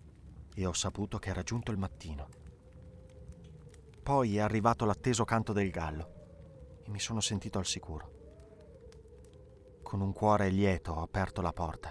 e 0.55 0.67
ho 0.67 0.73
saputo 0.73 1.19
che 1.19 1.31
era 1.31 1.43
giunto 1.43 1.73
il 1.73 1.79
mattino. 1.79 2.29
Poi 4.05 4.37
è 4.37 4.41
arrivato 4.41 4.85
l'atteso 4.85 5.25
canto 5.25 5.53
del 5.53 5.71
gallo 5.71 6.79
e 6.85 6.91
mi 6.91 7.01
sono 7.01 7.19
sentito 7.19 7.59
al 7.59 7.67
sicuro. 7.67 8.18
Con 9.89 10.03
un 10.03 10.13
cuore 10.13 10.51
lieto 10.51 10.93
ho 10.93 11.01
aperto 11.01 11.41
la 11.41 11.55
porta 11.55 11.91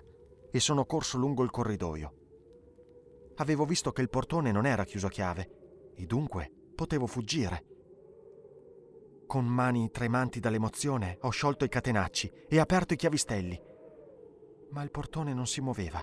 e 0.51 0.59
sono 0.59 0.85
corso 0.85 1.17
lungo 1.17 1.41
il 1.41 1.49
corridoio. 1.49 2.13
Avevo 3.37 3.65
visto 3.65 3.91
che 3.91 4.03
il 4.03 4.09
portone 4.11 4.51
non 4.51 4.67
era 4.67 4.83
chiuso 4.83 5.07
a 5.07 5.09
chiave 5.09 5.93
e 5.95 6.05
dunque 6.05 6.51
potevo 6.75 7.07
fuggire. 7.07 7.65
Con 9.25 9.45
mani 9.47 9.89
tremanti 9.89 10.39
dall'emozione 10.39 11.17
ho 11.21 11.29
sciolto 11.29 11.65
i 11.65 11.69
catenacci 11.69 12.31
e 12.47 12.59
aperto 12.59 12.93
i 12.93 12.97
chiavistelli. 12.97 13.59
Ma 14.69 14.83
il 14.83 14.91
portone 14.91 15.33
non 15.33 15.47
si 15.47 15.59
muoveva. 15.59 15.99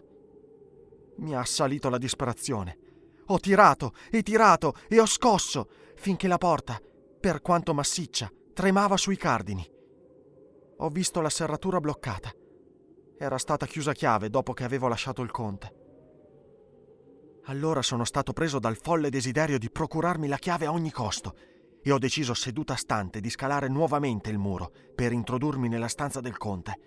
Mi 1.19 1.33
ha 1.37 1.39
assalito 1.39 1.91
la 1.91 1.99
disperazione. 1.99 2.77
Ho 3.27 3.39
tirato 3.39 3.93
e 4.11 4.25
tirato 4.25 4.75
e 4.89 4.99
ho 4.99 5.07
scosso 5.07 5.69
finché 5.95 6.27
la 6.27 6.39
porta, 6.39 6.77
per 7.21 7.41
quanto 7.41 7.73
massiccia, 7.73 8.29
tremava 8.53 8.97
sui 8.97 9.17
cardini. 9.17 9.74
Ho 10.79 10.89
visto 10.89 11.21
la 11.21 11.31
serratura 11.31 11.81
bloccata. 11.81 12.33
Era 13.17 13.39
stata 13.39 13.67
chiusa 13.67 13.93
a 13.93 13.95
chiave 13.95 14.29
dopo 14.29 14.53
che 14.53 14.65
avevo 14.65 14.89
lasciato 14.89 15.23
il 15.23 15.31
conte. 15.31 15.83
Allora 17.45 17.83
sono 17.83 18.05
stato 18.05 18.33
preso 18.33 18.59
dal 18.59 18.77
folle 18.77 19.11
desiderio 19.11 19.59
di 19.59 19.71
procurarmi 19.71 20.27
la 20.27 20.39
chiave 20.39 20.67
a 20.67 20.73
ogni 20.73 20.91
costo 20.91 21.37
e 21.83 21.93
ho 21.93 21.99
deciso 21.99 22.33
seduta 22.33 22.75
stante 22.75 23.21
di 23.21 23.29
scalare 23.29 23.69
nuovamente 23.69 24.31
il 24.31 24.39
muro 24.39 24.73
per 24.95 25.13
introdurmi 25.13 25.69
nella 25.69 25.89
stanza 25.89 26.21
del 26.21 26.39
conte. 26.39 26.79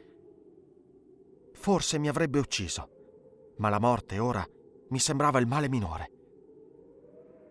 Forse 1.53 1.99
mi 1.99 2.09
avrebbe 2.09 2.39
ucciso, 2.39 2.89
ma 3.57 3.69
la 3.69 3.79
morte 3.79 4.17
ora 4.19 4.45
mi 4.89 4.99
sembrava 4.99 5.39
il 5.39 5.47
male 5.47 5.69
minore. 5.69 6.11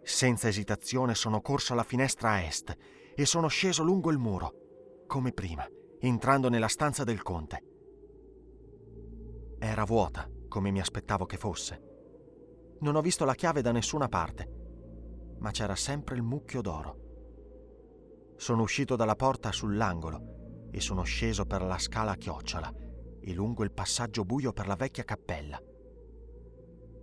Senza 0.03 0.49
esitazione 0.49 1.15
sono 1.15 1.41
corso 1.41 1.73
alla 1.73 1.83
finestra 1.85 2.31
a 2.31 2.43
est 2.43 2.77
e 3.15 3.25
sono 3.25 3.47
sceso 3.49 3.83
lungo 3.83 4.11
il 4.11 4.19
muro, 4.19 5.05
come 5.07 5.33
prima, 5.33 5.67
entrando 6.01 6.49
nella 6.49 6.69
stanza 6.69 7.05
del 7.05 7.23
conte. 7.23 7.63
Era 9.59 9.85
vuota, 9.85 10.31
come 10.49 10.71
mi 10.71 10.81
aspettavo 10.81 11.27
che 11.27 11.37
fosse. 11.37 11.83
Non 12.81 12.97
ho 12.97 13.01
visto 13.01 13.25
la 13.25 13.35
chiave 13.35 13.63
da 13.63 13.73
nessuna 13.73 14.09
parte, 14.09 14.49
ma 15.39 15.51
c'era 15.51 15.75
sempre 15.75 16.17
il 16.17 16.23
mucchio 16.23 16.61
d'oro. 16.61 18.35
Sono 18.37 18.63
uscito 18.63 18.97
dalla 18.97 19.17
porta 19.17 19.53
sull'angolo 19.53 20.69
e 20.71 20.81
sono 20.81 21.03
sceso 21.03 21.47
per 21.47 21.63
la 21.63 21.79
scala 21.79 22.13
a 22.13 22.17
chiocciola 22.17 22.73
e 23.21 23.33
lungo 23.33 23.65
il 23.65 23.73
passaggio 23.73 24.25
buio 24.25 24.53
per 24.53 24.67
la 24.67 24.77
vecchia 24.77 25.05
cappella. 25.05 25.61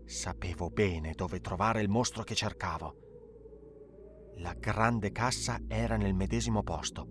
Sapevo 0.05 0.69
bene 0.69 1.13
dove 1.13 1.39
trovare 1.39 1.81
il 1.81 1.89
mostro 1.89 2.23
che 2.23 2.35
cercavo 2.35 3.03
la 4.37 4.53
grande 4.53 5.11
cassa 5.11 5.59
era 5.67 5.95
nel 5.95 6.13
medesimo 6.13 6.63
posto, 6.63 7.07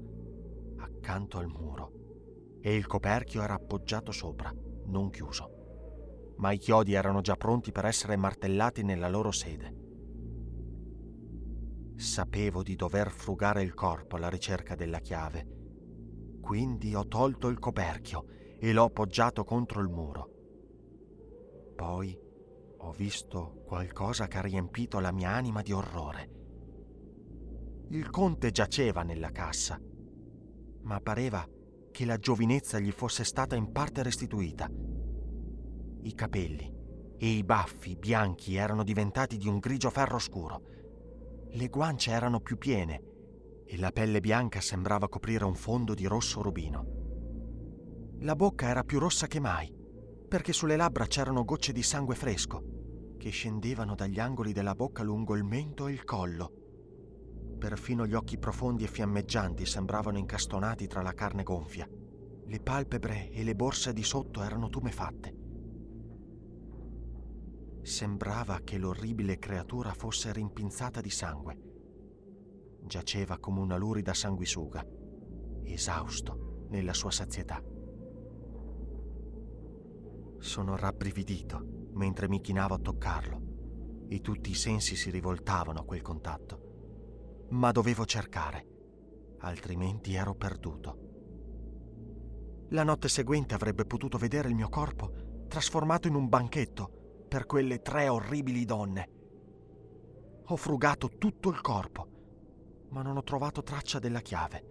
accanto 1.03 1.38
al 1.38 1.48
muro, 1.48 2.61
e 2.61 2.76
il 2.76 2.86
coperchio 2.86 3.42
era 3.42 3.55
appoggiato 3.55 4.12
sopra, 4.12 4.55
non 4.86 5.11
chiuso. 5.11 6.34
Ma 6.36 6.53
i 6.53 6.59
chiodi 6.59 6.92
erano 6.94 7.20
già 7.20 7.34
pronti 7.34 7.72
per 7.72 7.86
essere 7.86 8.16
martellati 8.16 8.84
nella 8.84 9.09
loro 9.09 9.32
sede. 9.32 9.80
Sapevo 11.96 12.62
di 12.62 12.76
dover 12.76 13.11
frugare 13.11 13.62
il 13.62 13.74
corpo 13.74 14.14
alla 14.14 14.28
ricerca 14.28 14.76
della 14.76 15.00
chiave, 15.00 15.44
quindi 16.40 16.94
ho 16.94 17.09
tolto 17.09 17.48
il 17.48 17.59
coperchio 17.59 18.24
e 18.61 18.72
l'ho 18.72 18.84
appoggiato 18.84 19.42
contro 19.42 19.80
il 19.80 19.88
muro. 19.88 20.30
Poi 21.74 22.16
ho 22.78 22.92
visto 22.92 23.62
qualcosa 23.66 24.28
che 24.28 24.38
ha 24.38 24.42
riempito 24.42 25.00
la 25.00 25.11
mia 25.11 25.30
anima 25.30 25.62
di 25.62 25.72
orrore 25.72 26.40
il 27.92 28.09
conte 28.09 28.50
giaceva 28.53 29.03
nella 29.03 29.30
cassa, 29.32 29.78
ma 30.83 31.01
pareva 31.01 31.47
che 31.91 32.05
la 32.05 32.16
giovinezza 32.16 32.78
gli 32.78 32.91
fosse 32.91 33.24
stata 33.24 33.55
in 33.55 33.70
parte 33.72 34.03
restituita. 34.03 34.68
I 36.03 36.14
capelli 36.14 36.72
e 37.16 37.28
i 37.28 37.45
baffi 37.45 37.97
bianchi 37.97 38.57
erano 38.57 38.83
diventati 38.83 39.37
di 39.37 39.49
un 39.49 39.59
grigio 39.59 39.91
ferro 39.91 40.18
scuro. 40.18 40.62
Le 41.51 41.68
guance 41.68 42.11
erano 42.11 42.41
più 42.41 42.57
piene 42.59 43.03
e 43.64 43.78
la 43.78 43.93
pelle 43.93 44.20
bianca 44.20 44.61
sembrava 44.61 45.09
coprire 45.09 45.45
un 45.45 45.55
fondo 45.55 45.95
di 45.95 46.07
rosso 46.07 46.43
rubino. 46.43 47.01
La 48.20 48.35
bocca 48.35 48.68
era 48.68 48.83
più 48.83 48.99
rossa 48.99 49.26
che 49.26 49.41
mai, 49.41 49.72
perché 50.28 50.53
sulle 50.53 50.76
labbra 50.76 51.07
c'erano 51.07 51.45
gocce 51.45 51.72
di 51.72 51.83
sangue 51.83 52.14
fresco 52.14 52.72
che 53.22 53.30
scendevano 53.30 53.95
dagli 53.95 54.18
angoli 54.18 54.53
della 54.53 54.74
bocca 54.74 55.05
lungo 55.05 55.37
il 55.37 55.45
mento 55.45 55.87
e 55.87 55.93
il 55.93 56.03
collo. 56.03 56.61
Perfino 57.59 58.07
gli 58.07 58.14
occhi 58.14 58.38
profondi 58.38 58.84
e 58.84 58.88
fiammeggianti 58.88 59.66
sembravano 59.66 60.18
incastonati 60.18 60.86
tra 60.86 61.03
la 61.03 61.12
carne 61.12 61.43
gonfia. 61.43 61.88
Le 62.47 62.61
palpebre 62.61 63.30
e 63.30 63.45
le 63.45 63.55
borse 63.55 63.93
di 63.93 64.03
sotto 64.03 64.43
erano 64.43 64.68
tumefatte. 64.68 65.36
Sembrava 67.82 68.61
che 68.62 68.78
l'orribile 68.78 69.38
creatura 69.38 69.93
fosse 69.93 70.32
rimpinzata 70.32 71.01
di 71.01 71.11
sangue 71.11 71.70
giaceva 72.84 73.38
come 73.38 73.61
una 73.61 73.76
lurida 73.76 74.12
sanguisuga, 74.12 74.84
esausto 75.64 76.66
nella 76.68 76.93
sua 76.93 77.11
sazietà. 77.11 77.62
Sono 80.38 80.76
rabbrividito 80.76 81.88
mentre 81.93 82.28
mi 82.28 82.40
chinavo 82.40 82.74
a 82.74 82.78
toccarlo 82.78 84.07
e 84.09 84.20
tutti 84.20 84.51
i 84.51 84.55
sensi 84.55 84.97
si 84.97 85.11
rivoltavano 85.11 85.80
a 85.80 85.84
quel 85.84 86.03
contatto. 86.03 86.61
Ma 87.53 87.70
dovevo 87.72 88.05
cercare, 88.05 88.66
altrimenti 89.38 90.14
ero 90.14 90.34
perduto. 90.34 90.98
La 92.70 92.84
notte 92.84 93.09
seguente 93.09 93.55
avrebbe 93.55 93.84
potuto 93.84 94.18
vedere 94.18 94.48
il 94.48 94.55
mio 94.55 94.68
corpo 94.68 95.46
trasformato 95.48 96.09
in 96.09 96.14
un 96.14 96.28
banchetto 96.28 97.24
per 97.28 97.46
quelle 97.46 97.80
tre 97.80 98.09
orribili 98.09 98.64
donne. 98.64 99.11
Ho 100.46 100.57
frugato 100.57 101.18
tutto 101.18 101.50
il 101.50 101.61
corpo 101.61 102.12
ma 102.92 103.03
non 103.03 103.16
ho 103.16 103.22
trovato 103.22 103.62
traccia 103.62 103.98
della 103.98 104.20
chiave. 104.20 104.64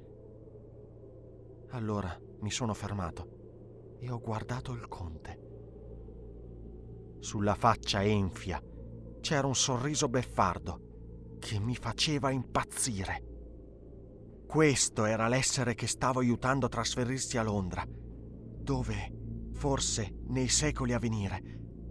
Allora 1.71 2.15
mi 2.39 2.51
sono 2.51 2.73
fermato 2.73 3.97
e 3.99 4.09
ho 4.09 4.19
guardato 4.19 4.73
il 4.73 4.87
conte. 4.87 5.39
Sulla 7.19 7.55
faccia 7.55 8.03
enfia 8.03 8.61
c'era 9.19 9.47
un 9.47 9.55
sorriso 9.55 10.07
beffardo 10.07 10.90
che 11.41 11.59
mi 11.59 11.75
faceva 11.75 12.29
impazzire. 12.29 13.25
Questo 14.47 15.05
era 15.05 15.27
l'essere 15.27 15.73
che 15.73 15.87
stavo 15.87 16.19
aiutando 16.19 16.67
a 16.67 16.69
trasferirsi 16.69 17.37
a 17.37 17.43
Londra, 17.43 17.83
dove, 17.87 19.49
forse, 19.53 20.13
nei 20.27 20.47
secoli 20.47 20.93
a 20.93 20.99
venire, 20.99 21.41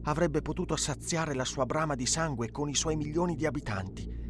avrebbe 0.04 0.40
potuto 0.40 0.76
saziare 0.76 1.34
la 1.34 1.44
sua 1.44 1.66
brama 1.66 1.96
di 1.96 2.06
sangue 2.06 2.50
con 2.50 2.68
i 2.68 2.74
suoi 2.74 2.96
milioni 2.96 3.34
di 3.34 3.44
abitanti 3.44 4.20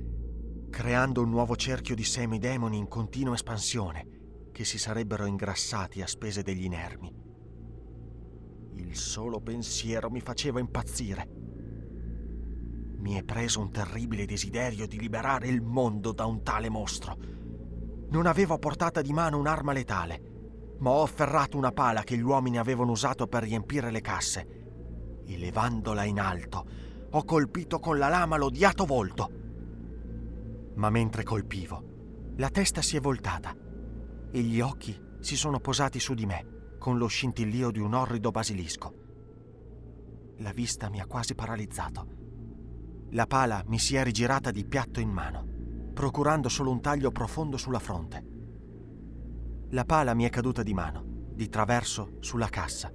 creando 0.70 1.20
un 1.20 1.28
nuovo 1.28 1.56
cerchio 1.56 1.94
di 1.94 2.04
semidemoni 2.04 2.78
in 2.78 2.88
continua 2.88 3.34
espansione 3.34 4.48
che 4.52 4.64
si 4.64 4.78
sarebbero 4.78 5.26
ingrassati 5.26 6.00
a 6.00 6.06
spese 6.06 6.42
degli 6.42 6.64
inermi. 6.64 7.12
Il 8.76 8.96
solo 8.96 9.40
pensiero 9.40 10.10
mi 10.10 10.20
faceva 10.20 10.60
impazzire. 10.60 11.39
Mi 13.00 13.14
è 13.14 13.22
preso 13.22 13.60
un 13.60 13.70
terribile 13.70 14.24
desiderio 14.24 14.86
di 14.86 14.98
liberare 14.98 15.48
il 15.48 15.60
mondo 15.60 16.12
da 16.12 16.26
un 16.26 16.42
tale 16.42 16.68
mostro. 16.68 17.16
Non 18.08 18.26
avevo 18.26 18.54
a 18.54 18.58
portata 18.58 19.02
di 19.02 19.12
mano 19.12 19.38
un'arma 19.38 19.72
letale, 19.72 20.76
ma 20.78 20.90
ho 20.90 21.02
afferrato 21.02 21.56
una 21.56 21.72
pala 21.72 22.02
che 22.02 22.16
gli 22.16 22.22
uomini 22.22 22.58
avevano 22.58 22.92
usato 22.92 23.26
per 23.26 23.42
riempire 23.42 23.90
le 23.90 24.00
casse 24.00 25.22
e 25.24 25.38
levandola 25.38 26.04
in 26.04 26.18
alto 26.18 26.88
ho 27.12 27.24
colpito 27.24 27.78
con 27.80 27.98
la 27.98 28.08
lama 28.08 28.36
l'odiato 28.36 28.84
volto 28.84 29.40
ma 30.80 30.88
mentre 30.88 31.24
colpivo, 31.24 32.32
la 32.36 32.48
testa 32.48 32.80
si 32.80 32.96
è 32.96 33.00
voltata 33.00 33.54
e 34.30 34.40
gli 34.40 34.60
occhi 34.60 34.98
si 35.20 35.36
sono 35.36 35.60
posati 35.60 36.00
su 36.00 36.14
di 36.14 36.24
me 36.24 36.76
con 36.78 36.96
lo 36.96 37.06
scintillio 37.06 37.70
di 37.70 37.80
un 37.80 37.92
orrido 37.92 38.30
basilisco. 38.30 38.94
La 40.38 40.52
vista 40.52 40.88
mi 40.88 40.98
ha 40.98 41.04
quasi 41.04 41.34
paralizzato. 41.34 42.19
La 43.10 43.26
pala 43.26 43.62
mi 43.66 43.78
si 43.78 43.96
è 43.96 44.04
rigirata 44.04 44.50
di 44.50 44.64
piatto 44.64 45.00
in 45.00 45.10
mano, 45.10 45.46
procurando 45.92 46.48
solo 46.48 46.70
un 46.70 46.80
taglio 46.80 47.10
profondo 47.10 47.56
sulla 47.56 47.78
fronte. 47.78 48.24
La 49.70 49.84
pala 49.84 50.14
mi 50.14 50.24
è 50.24 50.28
caduta 50.30 50.62
di 50.62 50.74
mano, 50.74 51.04
di 51.32 51.48
traverso 51.48 52.16
sulla 52.20 52.48
cassa, 52.48 52.92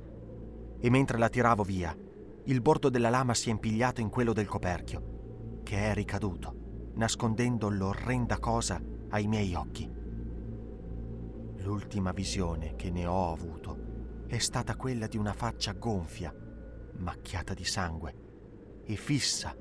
e 0.80 0.90
mentre 0.90 1.18
la 1.18 1.30
tiravo 1.30 1.64
via, 1.64 1.96
il 2.46 2.62
bordo 2.62 2.90
della 2.90 3.10
lama 3.10 3.34
si 3.34 3.50
è 3.50 3.52
impigliato 3.52 4.02
in 4.02 4.10
quello 4.10 4.34
del 4.34 4.48
coperchio, 4.48 5.62
che 5.64 5.78
è 5.78 5.94
ricaduto 5.94 6.64
nascondendo 6.96 7.70
l'orrenda 7.70 8.40
cosa 8.40 8.82
ai 9.10 9.28
miei 9.28 9.54
occhi. 9.54 9.90
L'ultima 11.58 12.12
visione 12.12 12.76
che 12.76 12.90
ne 12.90 13.06
ho 13.06 13.32
avuto 13.32 14.24
è 14.28 14.38
stata 14.38 14.76
quella 14.76 15.08
di 15.08 15.18
una 15.18 15.34
faccia 15.34 15.74
gonfia, 15.74 16.34
macchiata 16.98 17.54
di 17.54 17.66
sangue 17.66 18.16
e 18.84 18.96
fissa 18.96 19.56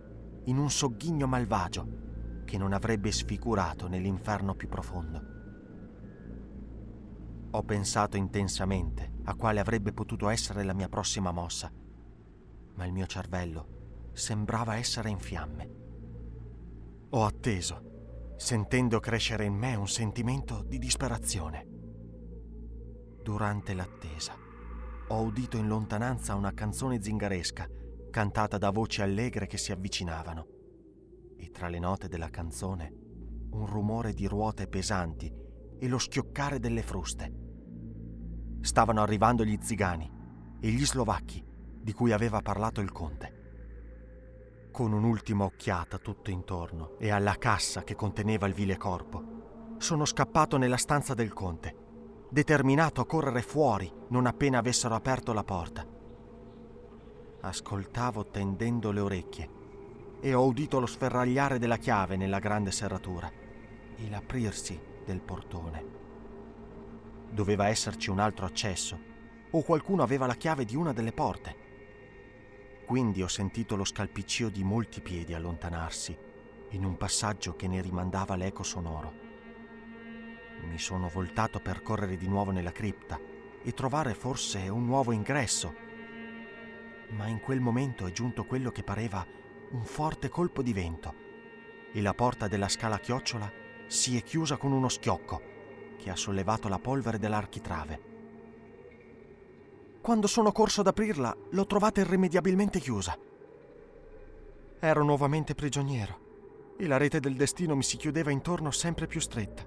in 0.45 0.59
un 0.59 0.71
sogghigno 0.71 1.27
malvagio 1.27 2.43
che 2.45 2.59
non 2.59 2.73
avrebbe 2.73 3.11
sfigurato 3.11 3.89
nell'inferno 3.89 4.55
più 4.55 4.69
profondo. 4.69 5.33
Ho 7.51 7.63
pensato 7.63 8.17
intensamente 8.17 9.13
a 9.25 9.35
quale 9.35 9.61
avrebbe 9.61 9.93
potuto 9.93 10.29
essere 10.29 10.65
la 10.65 10.75
mia 10.75 10.89
prossima 10.89 11.31
mossa, 11.31 11.73
ma 12.75 12.85
il 12.85 12.93
mio 12.93 13.07
cervello 13.07 14.11
sembrava 14.13 14.77
essere 14.77 15.09
in 15.09 15.19
fiamme. 15.19 15.71
Ho 17.11 17.25
atteso, 17.25 18.35
sentendo 18.37 18.99
crescere 19.01 19.45
in 19.45 19.55
me 19.55 19.75
un 19.77 19.89
sentimento 19.89 20.65
di 20.67 20.79
disperazione. 20.79 21.67
Durante 23.23 23.73
l'attesa, 23.73 24.35
ho 25.09 25.23
udito 25.23 25.57
in 25.57 25.69
lontananza 25.69 26.35
una 26.35 26.53
canzone 26.53 27.01
zingaresca, 27.01 27.69
cantata 28.15 28.59
da 28.59 28.71
voci 28.71 29.03
allegre 29.03 29.49
che 29.49 29.59
si 29.59 29.73
avvicinavano. 29.73 30.47
E 31.37 31.51
tra 31.51 31.67
le 31.67 31.81
note 31.81 32.07
della 32.07 32.31
canzone, 32.31 32.95
un 33.51 33.67
rumore 33.67 34.13
di 34.13 34.29
ruote 34.29 34.69
pesanti 34.69 35.35
e 35.81 35.89
lo 35.89 35.99
schioccare 35.99 36.61
delle 36.61 36.83
fruste. 36.83 37.33
Stavano 38.61 39.03
arrivando 39.03 39.45
gli 39.45 39.59
zigani 39.61 40.09
e 40.61 40.69
gli 40.71 40.87
slovacchi 40.87 41.45
di 41.83 41.93
cui 41.93 42.13
aveva 42.13 42.41
parlato 42.41 42.81
il 42.81 42.93
conte. 42.93 44.69
Con 44.71 44.93
un'ultima 44.93 45.43
occhiata 45.43 45.99
tutto 45.99 46.31
intorno 46.31 46.97
e 47.01 47.11
alla 47.11 47.35
cassa 47.35 47.83
che 47.83 47.97
conteneva 47.97 48.47
il 48.47 48.55
vile 48.55 48.77
corpo, 48.77 49.75
sono 49.79 50.05
scappato 50.05 50.57
nella 50.57 50.77
stanza 50.77 51.15
del 51.15 51.33
conte, 51.33 52.29
determinato 52.31 53.01
a 53.01 53.07
correre 53.07 53.43
fuori 53.43 53.93
non 54.11 54.27
appena 54.27 54.59
avessero 54.59 54.95
aperto 54.95 55.33
la 55.33 55.43
porta. 55.43 55.94
Ascoltavo 57.47 58.29
tendendo 58.29 58.91
le 58.91 59.01
orecchie 59.01 59.51
e 60.21 60.33
ho 60.33 60.47
udito 60.47 60.81
lo 60.81 60.87
sferragliare 60.87 61.59
della 61.59 61.77
chiave 61.77 62.17
nella 62.17 62.39
grande 62.39 62.71
serratura 62.71 63.31
e 63.97 64.09
l'aprirsi 64.09 64.81
del 65.05 65.21
portone. 65.21 65.85
Doveva 67.31 67.69
esserci 67.69 68.09
un 68.09 68.19
altro 68.19 68.47
accesso 68.47 68.99
o 69.51 69.63
qualcuno 69.63 70.03
aveva 70.03 70.25
la 70.25 70.37
chiave 70.37 70.65
di 70.65 70.75
una 70.75 70.95
delle 70.95 71.13
porte. 71.13 71.57
Quindi 72.87 73.23
ho 73.23 73.29
sentito 73.29 73.77
lo 73.77 73.85
scalpiccio 73.85 74.49
di 74.49 74.65
molti 74.65 75.03
piedi 75.03 75.35
allontanarsi 75.35 76.17
in 76.71 76.83
un 76.83 76.97
passaggio 76.97 77.57
che 77.57 77.69
ne 77.69 77.83
rimandava 77.83 78.37
l'eco 78.37 78.63
sonoro. 78.63 79.13
Mi 80.63 80.79
sono 80.79 81.09
voltato 81.09 81.61
per 81.61 81.83
correre 81.83 82.17
di 82.17 82.27
nuovo 82.27 82.53
nella 82.53 82.73
cripta 82.73 83.21
e 83.63 83.73
trovare 83.73 84.15
forse 84.15 84.67
un 84.71 84.87
nuovo 84.87 85.13
ingresso. 85.13 85.84
Ma 87.15 87.29
in 87.29 87.41
quel 87.41 87.61
momento 87.61 88.07
è 88.07 88.13
giunto 88.13 88.45
quello 88.45 88.71
che 88.71 88.83
pareva 88.83 89.25
un 89.71 89.85
forte 89.85 90.29
colpo 90.29 90.63
di 90.63 90.73
vento 90.73 91.15
e 91.93 92.03
la 92.03 92.13
porta 92.13 92.49
della 92.49 92.69
scala 92.69 92.99
chiocciola 92.99 93.51
si 93.87 94.17
è 94.17 94.23
chiusa 94.23 94.57
con 94.57 94.73
uno 94.73 94.89
schiocco 94.89 95.41
che 95.97 96.11
ha 96.11 96.17
sollevato 96.17 96.69
la 96.69 96.81
polvere 96.81 97.19
dell'architrave. 97.19 98.13
Quando 100.01 100.27
sono 100.27 100.51
corso 100.51 100.81
ad 100.81 100.89
aprirla, 100.89 101.35
l'ho 101.51 101.67
trovata 101.67 102.01
irrimediabilmente 102.01 102.81
chiusa. 102.81 103.17
Ero 104.81 105.05
nuovamente 105.05 105.55
prigioniero 105.55 106.75
e 106.77 106.87
la 106.89 106.97
rete 106.97 107.21
del 107.21 107.37
destino 107.37 107.77
mi 107.77 107.85
si 107.85 107.97
chiudeva 107.97 108.33
intorno 108.33 108.73
sempre 108.73 109.07
più 109.07 109.21
stretta. 109.21 109.65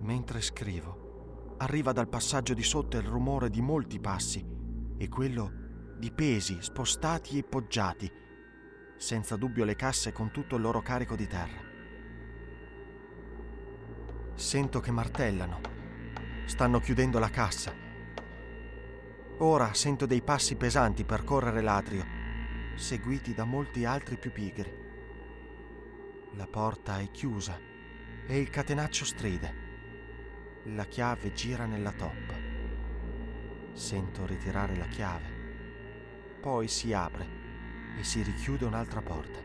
Mentre 0.00 0.40
scrivo, 0.40 1.54
arriva 1.58 1.92
dal 1.92 2.08
passaggio 2.08 2.54
di 2.54 2.62
sotto 2.62 2.96
il 2.96 3.06
rumore 3.06 3.50
di 3.50 3.60
molti 3.60 4.00
passi 4.00 4.56
e 4.98 5.08
quello 5.08 5.96
di 5.96 6.10
pesi 6.10 6.58
spostati 6.60 7.38
e 7.38 7.44
poggiati, 7.44 8.12
senza 8.96 9.36
dubbio 9.36 9.64
le 9.64 9.76
casse 9.76 10.12
con 10.12 10.30
tutto 10.30 10.56
il 10.56 10.62
loro 10.62 10.82
carico 10.82 11.16
di 11.16 11.26
terra. 11.26 11.66
Sento 14.34 14.80
che 14.80 14.90
martellano. 14.90 15.60
Stanno 16.44 16.80
chiudendo 16.80 17.18
la 17.18 17.30
cassa 17.30 17.86
Ora 19.40 19.72
sento 19.72 20.04
dei 20.04 20.20
passi 20.20 20.56
pesanti 20.56 21.04
percorrere 21.04 21.60
l'atrio, 21.60 22.04
seguiti 22.74 23.34
da 23.34 23.44
molti 23.44 23.84
altri 23.84 24.16
più 24.16 24.32
pigri. 24.32 24.74
La 26.32 26.48
porta 26.48 26.98
è 26.98 27.08
chiusa 27.12 27.56
e 28.26 28.36
il 28.36 28.50
catenaccio 28.50 29.04
stride. 29.04 29.66
La 30.74 30.86
chiave 30.86 31.32
gira 31.34 31.66
nella 31.66 31.92
toppa. 31.92 32.47
Sento 33.78 34.26
ritirare 34.26 34.74
la 34.74 34.86
chiave. 34.86 35.30
Poi 36.40 36.66
si 36.66 36.92
apre 36.92 37.26
e 37.96 38.02
si 38.02 38.22
richiude 38.22 38.64
un'altra 38.64 39.00
porta. 39.02 39.38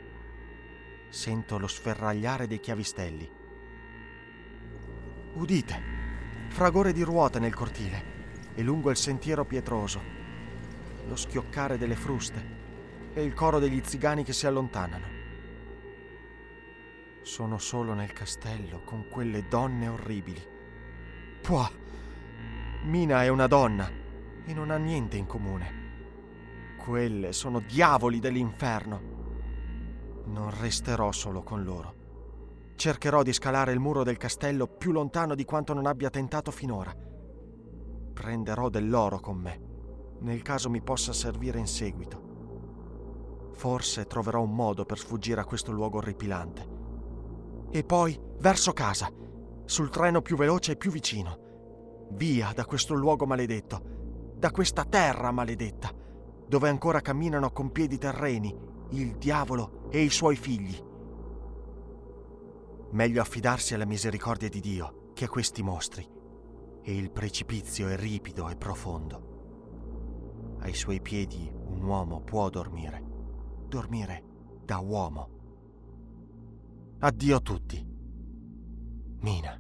Sento 1.10 1.60
lo 1.60 1.68
sferragliare 1.68 2.48
dei 2.48 2.60
chiavistelli. 2.60 3.30
Udite! 5.36 5.82
Fragore 6.48 6.94
di 6.94 7.04
ruote 7.04 7.38
nel 7.38 7.54
cortile 7.54 8.52
e 8.56 8.64
lungo 8.64 8.90
il 8.90 8.98
sentiero 8.98 9.46
pietroso, 9.46 10.02
lo 11.08 11.16
schioccare 11.16 11.78
delle 11.78 11.96
fruste 11.96 13.12
e 13.14 13.24
il 13.24 13.36
coro 13.36 13.60
degli 13.60 13.84
zigani 13.86 14.24
che 14.24 14.34
si 14.34 14.48
allontanano. 14.48 15.06
Sono 17.22 17.60
solo 17.60 17.94
nel 17.94 18.14
castello 18.14 18.82
con 18.82 19.08
quelle 19.10 19.48
donne 19.48 19.88
orribili. 19.88 20.44
Puah! 21.40 21.72
Mina 22.86 23.24
è 23.24 23.28
una 23.28 23.46
donna 23.46 24.02
e 24.46 24.54
non 24.54 24.72
ha 24.72 24.78
niente 24.78 25.18
in 25.18 25.26
comune. 25.26 25.82
Quelle 26.78 27.32
sono 27.34 27.60
diavoli 27.60 28.20
dell'inferno. 28.20 29.02
Non 30.26 30.52
resterò 30.60 31.12
solo 31.12 31.44
con 31.44 31.64
loro. 31.64 32.02
Cercherò 32.76 33.24
di 33.24 33.34
scalare 33.34 33.72
il 33.72 33.80
muro 33.80 34.04
del 34.04 34.18
castello 34.18 34.68
più 34.68 34.92
lontano 34.92 35.36
di 35.36 35.46
quanto 35.46 35.74
non 35.74 35.86
abbia 35.86 36.10
tentato 36.10 36.52
finora 36.52 37.12
prenderò 38.14 38.70
dell'oro 38.70 39.20
con 39.20 39.38
me, 39.38 39.60
nel 40.20 40.42
caso 40.44 40.70
mi 40.70 40.82
possa 40.82 41.12
servire 41.12 41.60
in 41.60 41.68
seguito. 41.68 42.32
Forse 43.52 44.06
troverò 44.06 44.42
un 44.42 44.56
modo 44.56 44.86
per 44.86 44.98
sfuggire 44.98 45.42
a 45.42 45.46
questo 45.46 45.72
luogo 45.72 45.98
orripilante. 45.98 46.68
E 47.72 47.84
poi 47.84 48.18
verso 48.40 48.72
casa, 48.72 49.12
sul 49.66 49.90
treno 49.90 50.22
più 50.22 50.38
veloce 50.38 50.74
e 50.74 50.78
più 50.78 50.92
vicino. 50.92 52.08
Via 52.12 52.52
da 52.54 52.66
questo 52.66 52.94
luogo 52.94 53.26
maledetto, 53.26 54.03
da 54.44 54.52
questa 54.52 54.84
terra 54.84 55.32
maledetta, 55.32 55.90
dove 56.46 56.68
ancora 56.68 57.00
camminano 57.00 57.54
con 57.54 57.72
piedi 57.72 57.98
terreni 57.98 58.54
il 58.90 59.16
diavolo 59.16 59.88
e 59.90 60.02
i 60.02 60.10
suoi 60.10 60.36
figli. 60.36 60.78
Meglio 62.92 63.22
affidarsi 63.22 63.74
alla 63.74 63.86
misericordia 63.86 64.50
di 64.50 64.60
Dio 64.60 65.12
che 65.14 65.24
a 65.24 65.30
questi 65.30 65.64
mostri 65.64 66.06
e 66.82 66.94
il 66.94 67.10
precipizio 67.10 67.88
è 67.88 67.96
ripido 67.96 68.50
e 68.50 68.58
profondo. 68.58 70.58
Ai 70.60 70.74
suoi 70.74 71.00
piedi 71.00 71.50
un 71.50 71.82
uomo 71.82 72.20
può 72.20 72.50
dormire, 72.50 73.02
dormire 73.70 74.24
da 74.62 74.80
uomo. 74.80 75.30
Addio 77.00 77.38
a 77.38 77.40
tutti. 77.40 77.82
Mina. 79.22 79.58